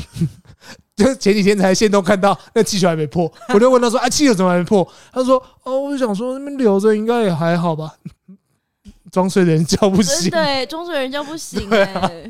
[0.99, 7.93] 就前几天才现都看到那气球还没破，我就问他说：“啊，气球怎么还没破？”他说：“哦，我就想说那边留着应该也还好吧。”
[9.09, 12.29] 装睡的人叫不醒，对，装睡的人叫不醒，哎，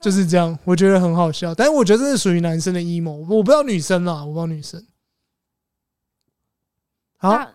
[0.00, 1.54] 就是这样，我觉得很好笑。
[1.54, 4.84] 但是我觉得这是属于男生的 emo，我不知道女生啦，我不知道女生。
[7.16, 7.50] 好，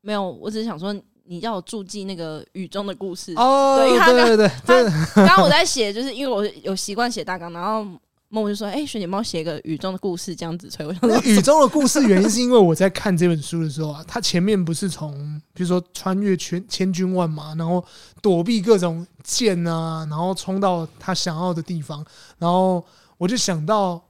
[0.00, 7.86] 没有，我只是想说你要我注记那个雨中的故事哦，对对对对，刚刚我在写，就是因为我有习惯写大纲，然后。
[8.28, 15.12] 梦我就说：“哎、欸，学姐帮我写个雨中的故事，这样子。”所以我想说，雨中的故事原因是因为我在看这本书的时候啊，它前面不是从
[15.54, 17.84] 比如说穿越千千军万马，然后
[18.20, 22.04] 躲避各种剑啊，然后冲到他想要的地方，
[22.38, 22.84] 然后
[23.16, 24.02] 我就想到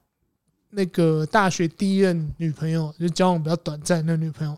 [0.70, 4.56] 那个大学第一任女朋友，就交往比较短暂的那女朋友，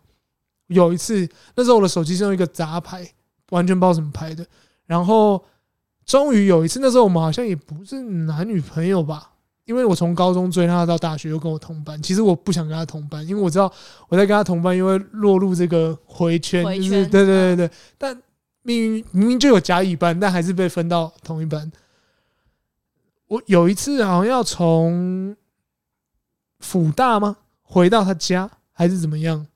[0.68, 3.07] 有一次那时候我的手机是用一个杂牌，
[3.51, 4.47] 完全不知道怎么拍的，
[4.87, 5.44] 然后
[6.07, 9.33] 终于有一次，那时候我们好像也不是男女朋友吧。
[9.68, 13.70] 因为我从高中追他到大学又跟我同班，其实我不想跟他同班，因为我知道
[14.09, 17.70] 我在跟他同班，因为落入这个回圈，就是对对对对。
[17.98, 18.18] 但
[18.62, 21.70] 命运明明就有甲乙班，但还是被分到同一班。
[23.26, 25.37] 我有一次好像要从
[26.61, 27.37] 辅大吗？
[27.61, 29.46] 回到他家还是怎么样？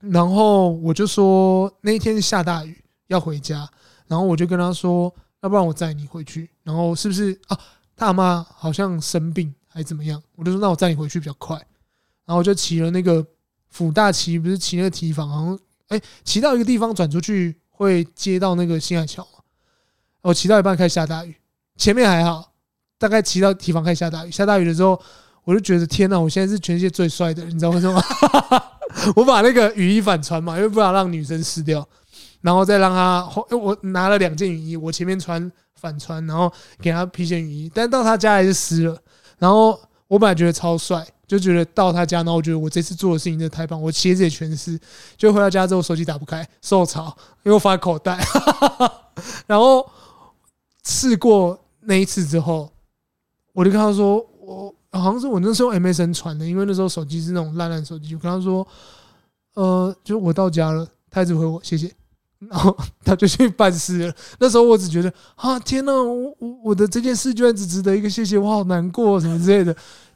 [0.00, 3.68] 然后我就说那一天下大雨要回家，
[4.06, 6.48] 然后我就跟他说，要不然我载你回去。
[6.62, 7.58] 然后是不是啊？
[8.02, 11.54] 大妈好像生病还怎么样，我就说那我载你回去比较快，
[12.24, 13.24] 然后我就骑了那个
[13.70, 19.24] 辅大骑，不是骑那个堤防，然后哎骑到一个地方转出去会接到那个新海桥，
[20.20, 21.36] 我骑到一半开始下大雨，
[21.76, 22.52] 前面还好，
[22.98, 25.00] 大概骑到堤防开始下大雨，下大雨的时候
[25.44, 28.02] 我就觉得天呐，我现在是全世界最帅的，你知道为什么？
[29.14, 31.88] 我把那个雨衣反穿嘛，因为不想让女生湿掉，
[32.40, 35.48] 然后再让她，我拿了两件雨衣，我前面穿。
[35.82, 38.96] 反穿，然后给他披件雨衣，但到他家还是湿了。
[39.36, 44.78] 然后我本来觉得超帅，就觉得到他家，然后我觉得我这次做的事情真的太棒，我鞋子也全湿。
[45.16, 47.06] 就回到家之后，手机打不开，受潮，
[47.42, 48.24] 因为我放口袋。
[49.48, 49.84] 然后
[50.84, 52.70] 试过那一次之后，
[53.52, 58.14] 我就跟他说，我好像是我那时候 MSN 传的，因为那时候手机是那种烂烂手机。
[58.14, 58.64] 我跟他说，
[59.54, 61.92] 呃，就我到家了，他一直回我谢谢。
[62.50, 64.14] 然后他就去办事了。
[64.38, 69.74] 那时候我只觉得啊，天哪，我我我的这件事居然只值得一个谢谢，我好难过什么之类的。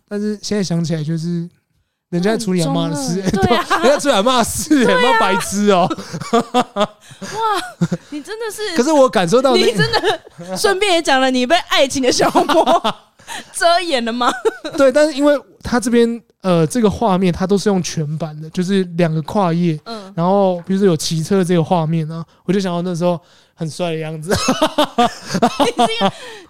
[0.08, 1.48] 但是现在想起来，就是
[2.10, 5.88] 人家在处理阿妈 的事，对，人家处理阿妈的事，哎，妈白痴哦。
[6.32, 6.86] 哇，
[8.10, 12.96] 你真的是，可是我感受到，你真的顺便也讲了你被爱情的小魔
[13.52, 14.30] 遮掩了吗？
[14.76, 16.22] 对，但是因为他这边。
[16.42, 23.20] 呃，这个画面它都是用全版的，就是两个跨页，嗯，然后比如说有骑车这个画面呢，我就想到那时候
[23.52, 24.30] 很帅的样子。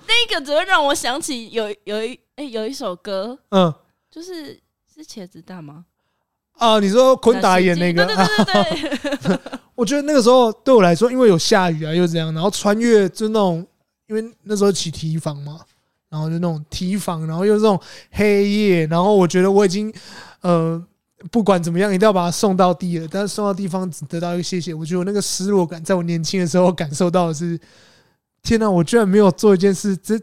[0.07, 3.73] 那个只会让我想起有有一哎有一首歌，嗯，
[4.11, 4.61] 就是
[4.95, 5.87] 是茄子蛋吗？
[6.59, 8.05] 啊，你说昆达演那个？
[8.05, 8.65] 对对对
[8.99, 9.39] 对，对。
[9.75, 13.67] 我觉得那个时候对我来说，因为有下雨啊，又这样，然后穿越就那种，
[14.09, 15.61] 因为那时候起提防嘛。
[16.17, 17.79] 然后就那种提防，然后又这种
[18.11, 19.93] 黑夜，然后我觉得我已经
[20.41, 20.83] 呃
[21.31, 23.07] 不管怎么样，一定要把它送到地了。
[23.11, 27.61] 但是送到地方只得到一个谢谢，我觉得我那个失落感，在我年轻的时候感受到的是，
[28.43, 28.71] 天哪！
[28.71, 30.19] 我居然没有做一件事，这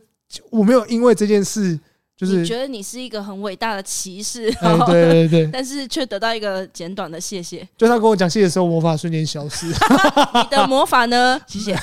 [0.49, 1.79] 我没有因为这件事
[2.15, 7.67] 就是你觉得你是一个很伟大的骑士，哎，对对对， 但是却得到一个简短的谢谢。
[7.75, 9.65] 就他跟我讲谢谢的时候，魔法瞬间消失。
[10.35, 11.41] 你的魔法呢？
[11.49, 11.75] 谢谢，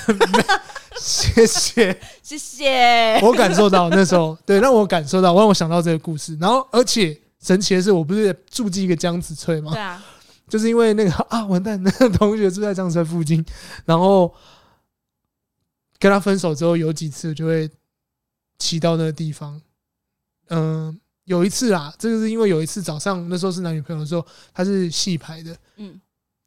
[0.97, 3.21] 谢谢，谢谢。
[3.23, 6.37] 我感受到那时候，对，让我感受到，让我想到这个故事。
[6.41, 9.73] 然后，而且神奇的是，我不是住进一个江子翠吗？
[9.73, 10.03] 对啊，
[10.49, 13.45] 就是因为那个啊，完蛋，那个同学住在江子翠附近，
[13.85, 14.33] 然后
[15.99, 17.69] 跟他分手之后，有几次就会
[18.59, 19.61] 骑到那个地方。
[20.51, 26.01] 嗯，有一次啊，这个是因为有一次早上那时候是男女朋友的时候，他是戏排的，嗯，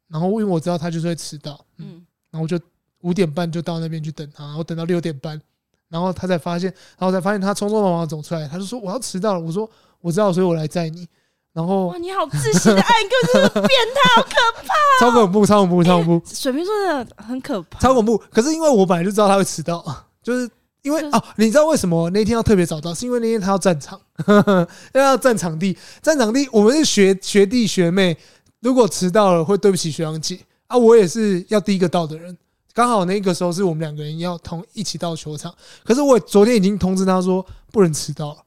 [0.08, 2.60] 然后因为我知道他就是会迟到，嗯，然后我就
[3.00, 5.40] 五点半就到那边去等他，然后等到六点半，
[5.88, 9.68] 然后他才发现，然后才发现他匆匆忙忙走出来，他就说我要迟到了，我说
[10.00, 11.08] 我知道，所以我来载你，
[11.54, 19.82] 然后哇，你好自信的爱，你根本就是变态，好可怕， 超恐怖，超恐怖，超恐怖，水瓶座的很可怕，超恐怖，可是因为我本来就知道他会迟到，
[20.22, 20.50] 就是。
[20.84, 22.94] 因为哦，你知道为什么那天要特别早到？
[22.94, 23.98] 是因为那天他要站场，
[24.92, 26.46] 要要站场地，站场地。
[26.52, 28.14] 我们是学学弟学妹，
[28.60, 30.76] 如果迟到了会对不起学长姐啊。
[30.76, 32.36] 我也是要第一个到的人，
[32.74, 35.52] 刚好那个时候是我们两个人要同一起到球场。
[35.82, 38.43] 可是我昨天已经通知他说不能迟到了。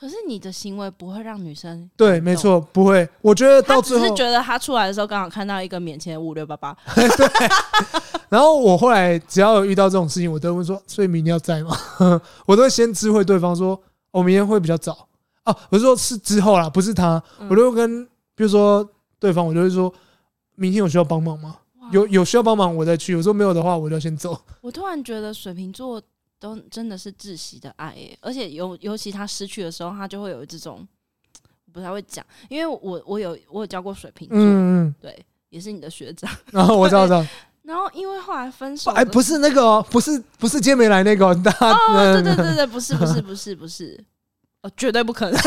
[0.00, 3.06] 可是你的行为不会让女生对，没错，不会。
[3.20, 6.74] 我觉得到最后只是觉得他出来的时候刚好看到一个免钱的五六八八。
[6.94, 7.48] 对。
[8.30, 11.76] 然后我后来只要有遇到这种事情，我都会问说：“所以明天要在吗？”
[12.46, 13.78] 我都会先知会对方说
[14.10, 15.06] ：“我明天会比较早。”
[15.44, 17.22] 哦，我是说是之后啦，不是他。
[17.50, 18.02] 我就会跟
[18.34, 18.88] 比如说
[19.18, 19.92] 对方，我就会说
[20.56, 21.56] ：“明天有需要帮忙吗？
[21.92, 23.12] 有有需要帮忙我再去。
[23.12, 26.00] 有时候没有的话，我就先走。”我突然觉得水瓶座。
[26.40, 30.84] 都真的是窒息的爱，而且尤尤其他失去的时候，他就会有这种
[31.72, 37.24] 不太会讲，因为我我有我有教过水瓶座，嗯嗯，对，也是你的学长， 然后我知道知道，
[37.62, 44.02] 然后因为后来分手，哎，不是那个哦，不是不是今天没来那个，哦，对对对对，不是不是不是不是，
[44.62, 45.38] 哦，绝对不可能，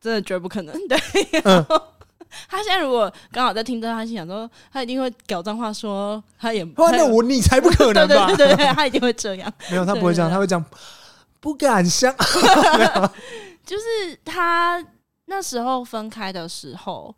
[0.00, 0.98] 真的绝对不可能，对。
[2.48, 6.64] 他现在如果刚好在听着，他心想说，他一定会搞脏话，说他也。
[6.76, 8.26] 那我你才不可能吧？
[8.26, 9.52] 对对对，他一定会这样。
[9.70, 10.64] 没有，他不会这样，他会讲
[11.40, 12.14] 不敢想。
[13.64, 14.84] 就是他
[15.26, 17.14] 那时候分开的时候，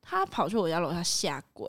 [0.00, 1.68] 他跑去我家楼下下跪，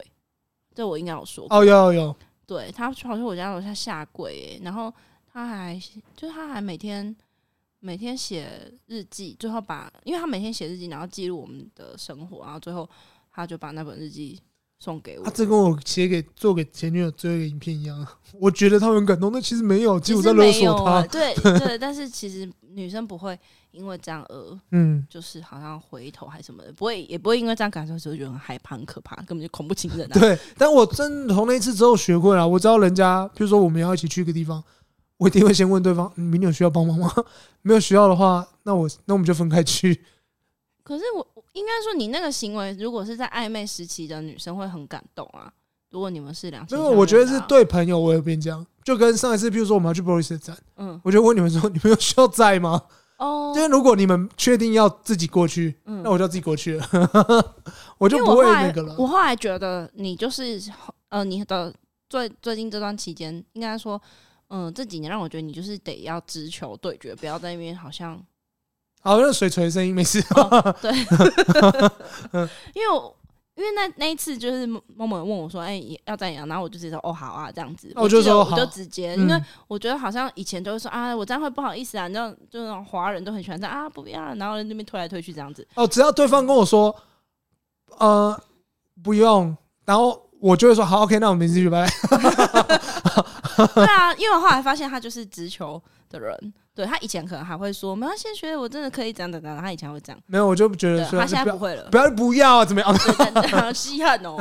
[0.75, 1.57] 这我应该有说过。
[1.57, 2.15] 哦，有有有。
[2.45, 4.93] 对，他跑去我家楼下下跪，然后
[5.31, 5.81] 他还
[6.15, 7.15] 就是他还每天。
[7.85, 8.47] 每天写
[8.87, 12.89] 日记，最后把，因为他每天写日记，然后记录我们的生活，然后最后
[13.29, 14.39] 他就把那本日记
[14.79, 15.25] 送给我。
[15.25, 18.07] 他这跟我写给做给前女友最后一个影片一样，
[18.39, 21.01] 我觉得他很感动，但其实没有，其实我在勒索他。
[21.11, 23.37] 对对，但是其实女生不会
[23.71, 30.15] 因为这样而，嗯，就是好像回头还是什么的，不会，也不会因为这样感受，就觉得很害怕、很可怕，根本就恐怖情人啊。
[30.17, 34.63] 对，但我真从那一次之后学会了，我知道人家，比如说我们要一起去一个地方。
[35.23, 37.09] 我一定会先问对方，你明天有需要帮忙吗？
[37.63, 40.03] 没有需要的话，那我那我们就分开去。
[40.83, 45.49] 可是我应该说，你那个行为，如果是在暧昧时期的女生会很感动啊。
[45.91, 52.81] 如果你们是两，因为我觉得是对朋友，我也变这样，就跟上一次，比如说我们要去 Boris 的站，嗯，我就问你们说， 你们有需要在吗？
[53.17, 56.85] 哦，因为如果你们确定要自己过去，那我就要自己过去了，
[57.97, 58.93] 我就不会那个了。
[58.97, 60.59] 我后来觉得，你就是
[61.07, 61.73] 呃，你的
[62.09, 64.01] 最最近这段期间，应该说。
[64.55, 68.23] 嗯，这几年让我觉得你就是得要直球对决，不要在那边好像，
[69.01, 70.23] 好，那水锤的声音没事。
[70.35, 70.91] 哦、对，
[72.75, 73.15] 因为我
[73.55, 76.47] 因为那那一次就是某某人问我说，哎、欸，要怎样？
[76.47, 77.91] 然后我就直接说，哦，好啊，这样子。
[77.95, 85.67] 我就说我就直接，因为我觉得好像以前都会说啊，我这样会不好意思啊，你知道，就那种华人都很喜欢这样啊，不要，然后那边推来推去这样子。
[85.73, 86.95] 哦，只要对方跟我说，
[87.97, 88.39] 呃，
[89.03, 93.23] 不用，然后我就会说好，OK，那我们继续拜拜。
[93.75, 96.53] 对啊，因为我后来发现他就是直球的人。
[96.75, 100.19] 对，他以前可能还会说没关系，学我真的可以这样的，然后他以前会这样。
[100.25, 101.87] 没有，我就觉得说他现在不会了。
[101.91, 103.73] 不要不要啊，怎么样？
[103.73, 104.35] 稀罕哦。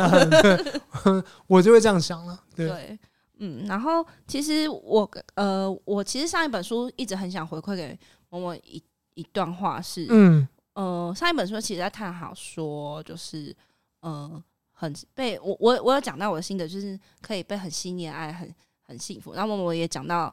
[1.46, 2.38] 我就会这样想了。
[2.56, 2.98] 对，对，
[3.38, 7.98] 嗯，然后其实我呃，我其实上一本书一直很想回馈给
[8.30, 8.82] 某某一
[9.14, 13.54] 一段话是，嗯呃，上一本书其实在探讨说，就是
[14.00, 14.42] 呃。
[14.74, 18.52] 很被我我我有讲到我的心得，就是可以被很细腻的爱，很
[18.82, 19.32] 很幸福。
[19.32, 20.32] 然后我也讲到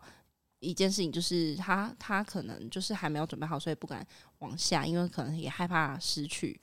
[0.59, 4.05] 一件事情，就是他他可能就是还没有准备好，所以不敢
[4.39, 6.59] 往下，因为可能也害怕失去，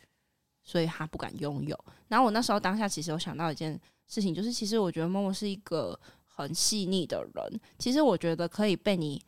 [0.63, 1.79] 所以他不敢拥有。
[2.09, 7.61] 然后我那时候当下其实有想到一件事情，就是其实我觉得默默是一个很细腻的人。
[7.79, 9.23] 其实我觉得可以被你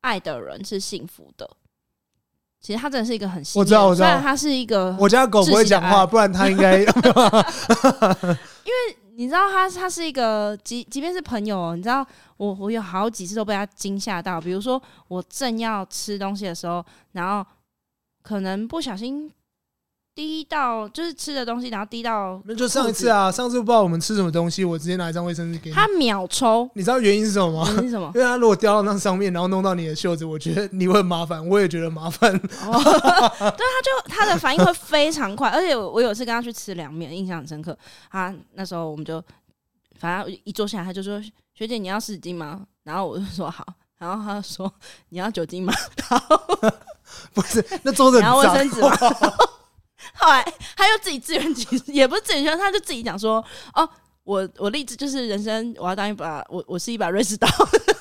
[0.00, 1.48] 爱的人是幸福的。
[2.60, 12.04] 其实他真的是一个很细腻，我知道，我知道，他是一个，我家狗不会讲话，不然他应该， 因为你知道他他是一个，即即便是朋友，你知道
[12.36, 17.48] 我我有好几次都被他惊吓到，比如说我正要吃东西的时候，然后
[18.22, 19.30] 可能不小心。
[20.14, 25.74] 滴到就是吃的东西，然后滴到那就上一次啊，上次不知道我们吃什么东西，我直接拿一张卫生纸给你。
[25.74, 27.70] 他秒抽，你知道原因是什么吗？
[27.74, 28.10] 原因是什么？
[28.14, 32.32] 因为他如果掉到那上面，然后弄到你的袖子，我觉得你会很麻烦，我也觉得麻烦。
[32.32, 32.38] 哦、
[32.78, 37.76] 对，他就他的反应会非常快，而且我有一次跟他去吃凉面，印象很深刻。
[38.10, 39.20] 他那时候我们就
[39.98, 41.20] 反正一坐下来，他就说
[41.54, 43.66] ：“学姐，你要湿纸巾吗？”然后我就说：“好。”
[43.98, 44.72] 然后他就说
[45.10, 45.72] ：“你要酒精吗？”
[46.08, 46.38] 然后
[47.34, 48.92] 不是，那桌子很脏。
[50.16, 50.44] 后来
[50.76, 53.44] 他又自己自圆其说，也不是自圆其说，他就自己讲说
[53.74, 53.88] ：“哦，
[54.22, 57.48] 我我立志就是人生，我要当一把我我是一把瑞士刀，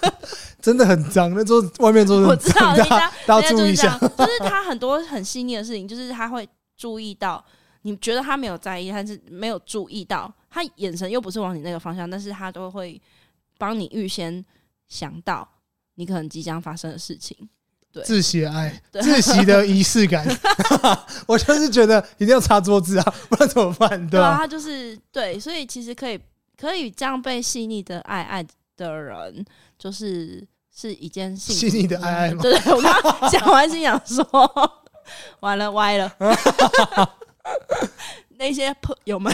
[0.61, 1.33] 真的很脏。
[1.33, 6.47] 那桌外面桌子我知道，大家大家注意一下， 就是他很多很细腻的事情，就是他会
[6.77, 7.43] 注意到，
[7.81, 13.01] 你觉得他没有在意，但是没有注意到，他眼神又不是往你那个方向，但是他都会
[13.57, 14.43] 帮你预先
[14.87, 15.47] 想到
[15.95, 17.49] 你可能即将发生的事情。”
[18.01, 20.25] 自习的爱，自习的仪式感，
[21.27, 24.07] 我就是觉得一定要擦桌子啊， 不然怎么办？
[24.09, 24.27] 对吧？
[24.29, 26.19] 啊，他就是对，所以其实可以
[26.57, 28.45] 可以这样被细腻的爱爱
[28.77, 29.45] 的人，
[29.77, 30.43] 就是
[30.75, 32.41] 是一件细腻的爱爱吗？
[32.41, 34.23] 对，我刚刚讲完心想说，
[35.41, 36.11] 完了歪了，
[38.37, 39.33] 那些朋友们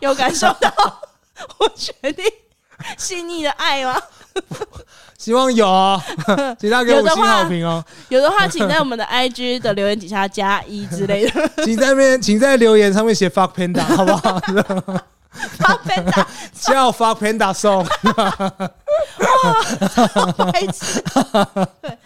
[0.00, 0.72] 有感受到
[1.58, 2.24] 我决定
[2.98, 4.00] 细腻的爱吗？
[5.18, 6.02] 希望有啊，
[6.58, 7.82] 请大家给五星好评哦。
[8.08, 11.50] 有的话，请在我们的 IG 的留言底下加一之类的。
[11.64, 14.38] 请在那边，请在留言上面写 fuck panda，好不好
[15.58, 17.86] ？fuck panda 叫 fuck panda song。
[20.36, 21.02] 哇，白痴。
[21.80, 21.98] 对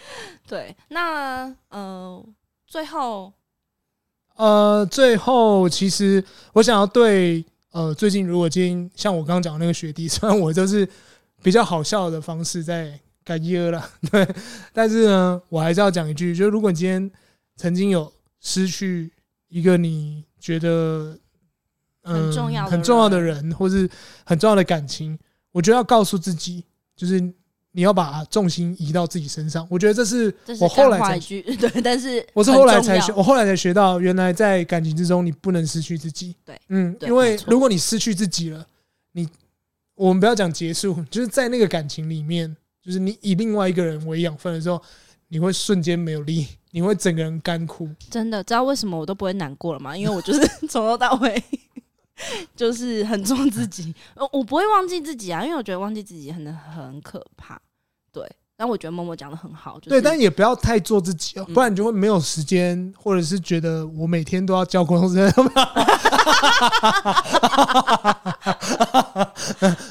[0.47, 2.23] 对，那呃，
[2.67, 3.33] 最后
[4.37, 6.23] 呃，最后其实
[6.53, 10.89] 我想要对呃，最近如果今天像我刚刚讲的那个学弟， 虽然我就是。
[11.41, 14.29] 比较好笑的方式在改耶了，对，
[14.73, 17.09] 但是呢，我还是要讲一句，就是如果你今天
[17.55, 19.09] 曾经有失去
[19.47, 21.17] 一个你觉得
[22.03, 23.89] 嗯很重要很重要的人，或是
[24.25, 25.17] 很重要的感情，
[25.53, 26.65] 我觉得要告诉自己，
[26.97, 27.21] 就是
[27.73, 29.67] 你要把重心移到自己身上。
[29.71, 36.35] 我觉得这是我后来才学， 对，但是我是后来才学，我后来才学到，原来在感情之中你不能失去自己。
[36.45, 38.67] 对，嗯，因为如果你失去自己了，
[39.13, 39.29] 你。
[39.95, 44.81] 我们不要讲结束， 就是在那个感情里面，就是你以另外一个人为养分的时候，
[45.27, 47.89] 你会瞬间没有力，你会整个人干枯。
[48.09, 49.97] 真的，知道为什么我都不会难过了吗？
[49.97, 50.41] 因为我就是
[50.71, 51.43] 从头到尾
[52.57, 53.95] 就是很重自己，
[54.33, 57.61] 我不会忘记自己啊，因为我觉得忘记自己很很可怕。
[58.13, 58.29] 对。
[58.61, 65.25] 但我觉得默默讲的很好，就是，对，但也不要太做自己哦，不然你就会没有时间，或者是觉得我每天都要交沟通时间。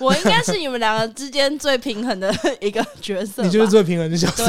[0.02, 4.46] 我应该是你们两个之间最平衡的一个角色，你就是最平衡的角色。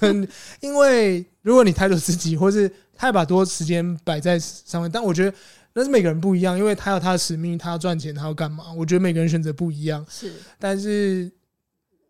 [0.00, 5.32] 对 因为如果你太多自己，或是太把多时间摆在上面，但我觉得
[5.74, 8.72] 那是每个人不一样，因为他有他的使命，他要赚钱，他要干嘛？
[8.72, 11.30] 我觉得每个人选择不一样，是，但是。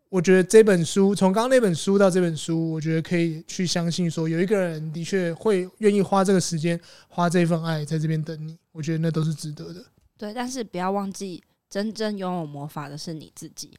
[0.09, 8.55] 我觉得这本书，从刚刚那本书到这本书，我觉得可以去相信说，有一个人的确会愿意花这个时间，花这份爱在这边等你。
[8.71, 9.83] 我觉得那都是值得的。
[10.15, 13.71] 对，但是不要忘记，真正拥有魔法的是你自己。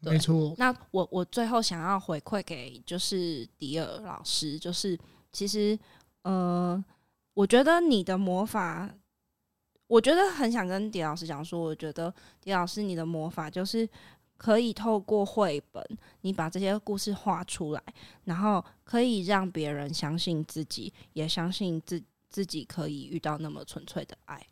[0.00, 0.52] 没错。
[0.58, 4.98] 那我我最后想要回馈给就是迪尔老师，就是
[5.30, 5.78] 其实
[6.22, 6.84] 呃，
[7.32, 8.92] 我觉得你的魔法，
[9.86, 13.88] 我觉得很想跟迪老师讲说，我觉得迪老师你的魔法就是。
[14.38, 15.82] 可以透过绘本，
[16.20, 17.82] 你把这些故事画出来，
[18.24, 24.46] 然后可以让别人相信自己，也相信自自己可以遇到那么纯粹的爱。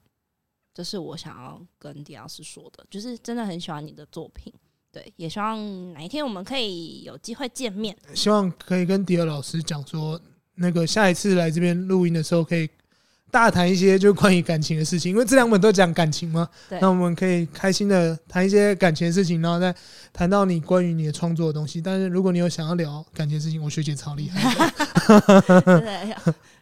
[0.73, 4.51] 这是我想要跟迪老师说的，就是真的很喜欢你的作品，
[4.91, 7.95] 对，也希望哪一天我们可以有机会见面。
[8.15, 10.19] 希望可以跟迪尔老师讲说，
[10.55, 12.71] 那个下一次来这边录音的时候可以。
[13.35, 16.49] 大谈一些就关于感情的事情，因为这两本都讲感情嘛。
[16.69, 16.79] 对。
[16.81, 19.75] 那我们可以开心的谈一些感情的事情，然后再
[20.13, 21.81] 谈到你关于你的创作的东西。
[21.81, 24.71] 但是如果你有想要聊感情的事情，我学姐超厉害。
[25.65, 26.15] 对，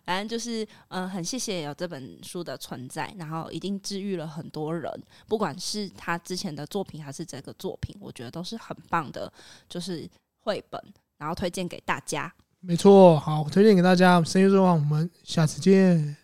[0.06, 4.90] 反正就是嗯、呃，很谢谢有这本书的存在，然后一定治愈了很多人，
[5.28, 9.30] 不管是他之前的作品还是这个作品，我觉得都是很棒的，
[9.68, 10.08] 就是
[10.40, 10.82] 绘本，
[11.18, 12.32] 然后推荐给大家。
[12.60, 14.24] 没错，好，推荐给大家。
[14.24, 16.16] 深夜说话，我们下次见。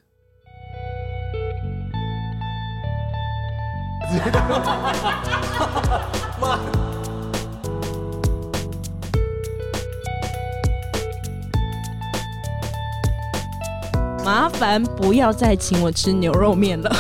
[14.25, 16.91] 麻烦不要再请我吃牛肉面了。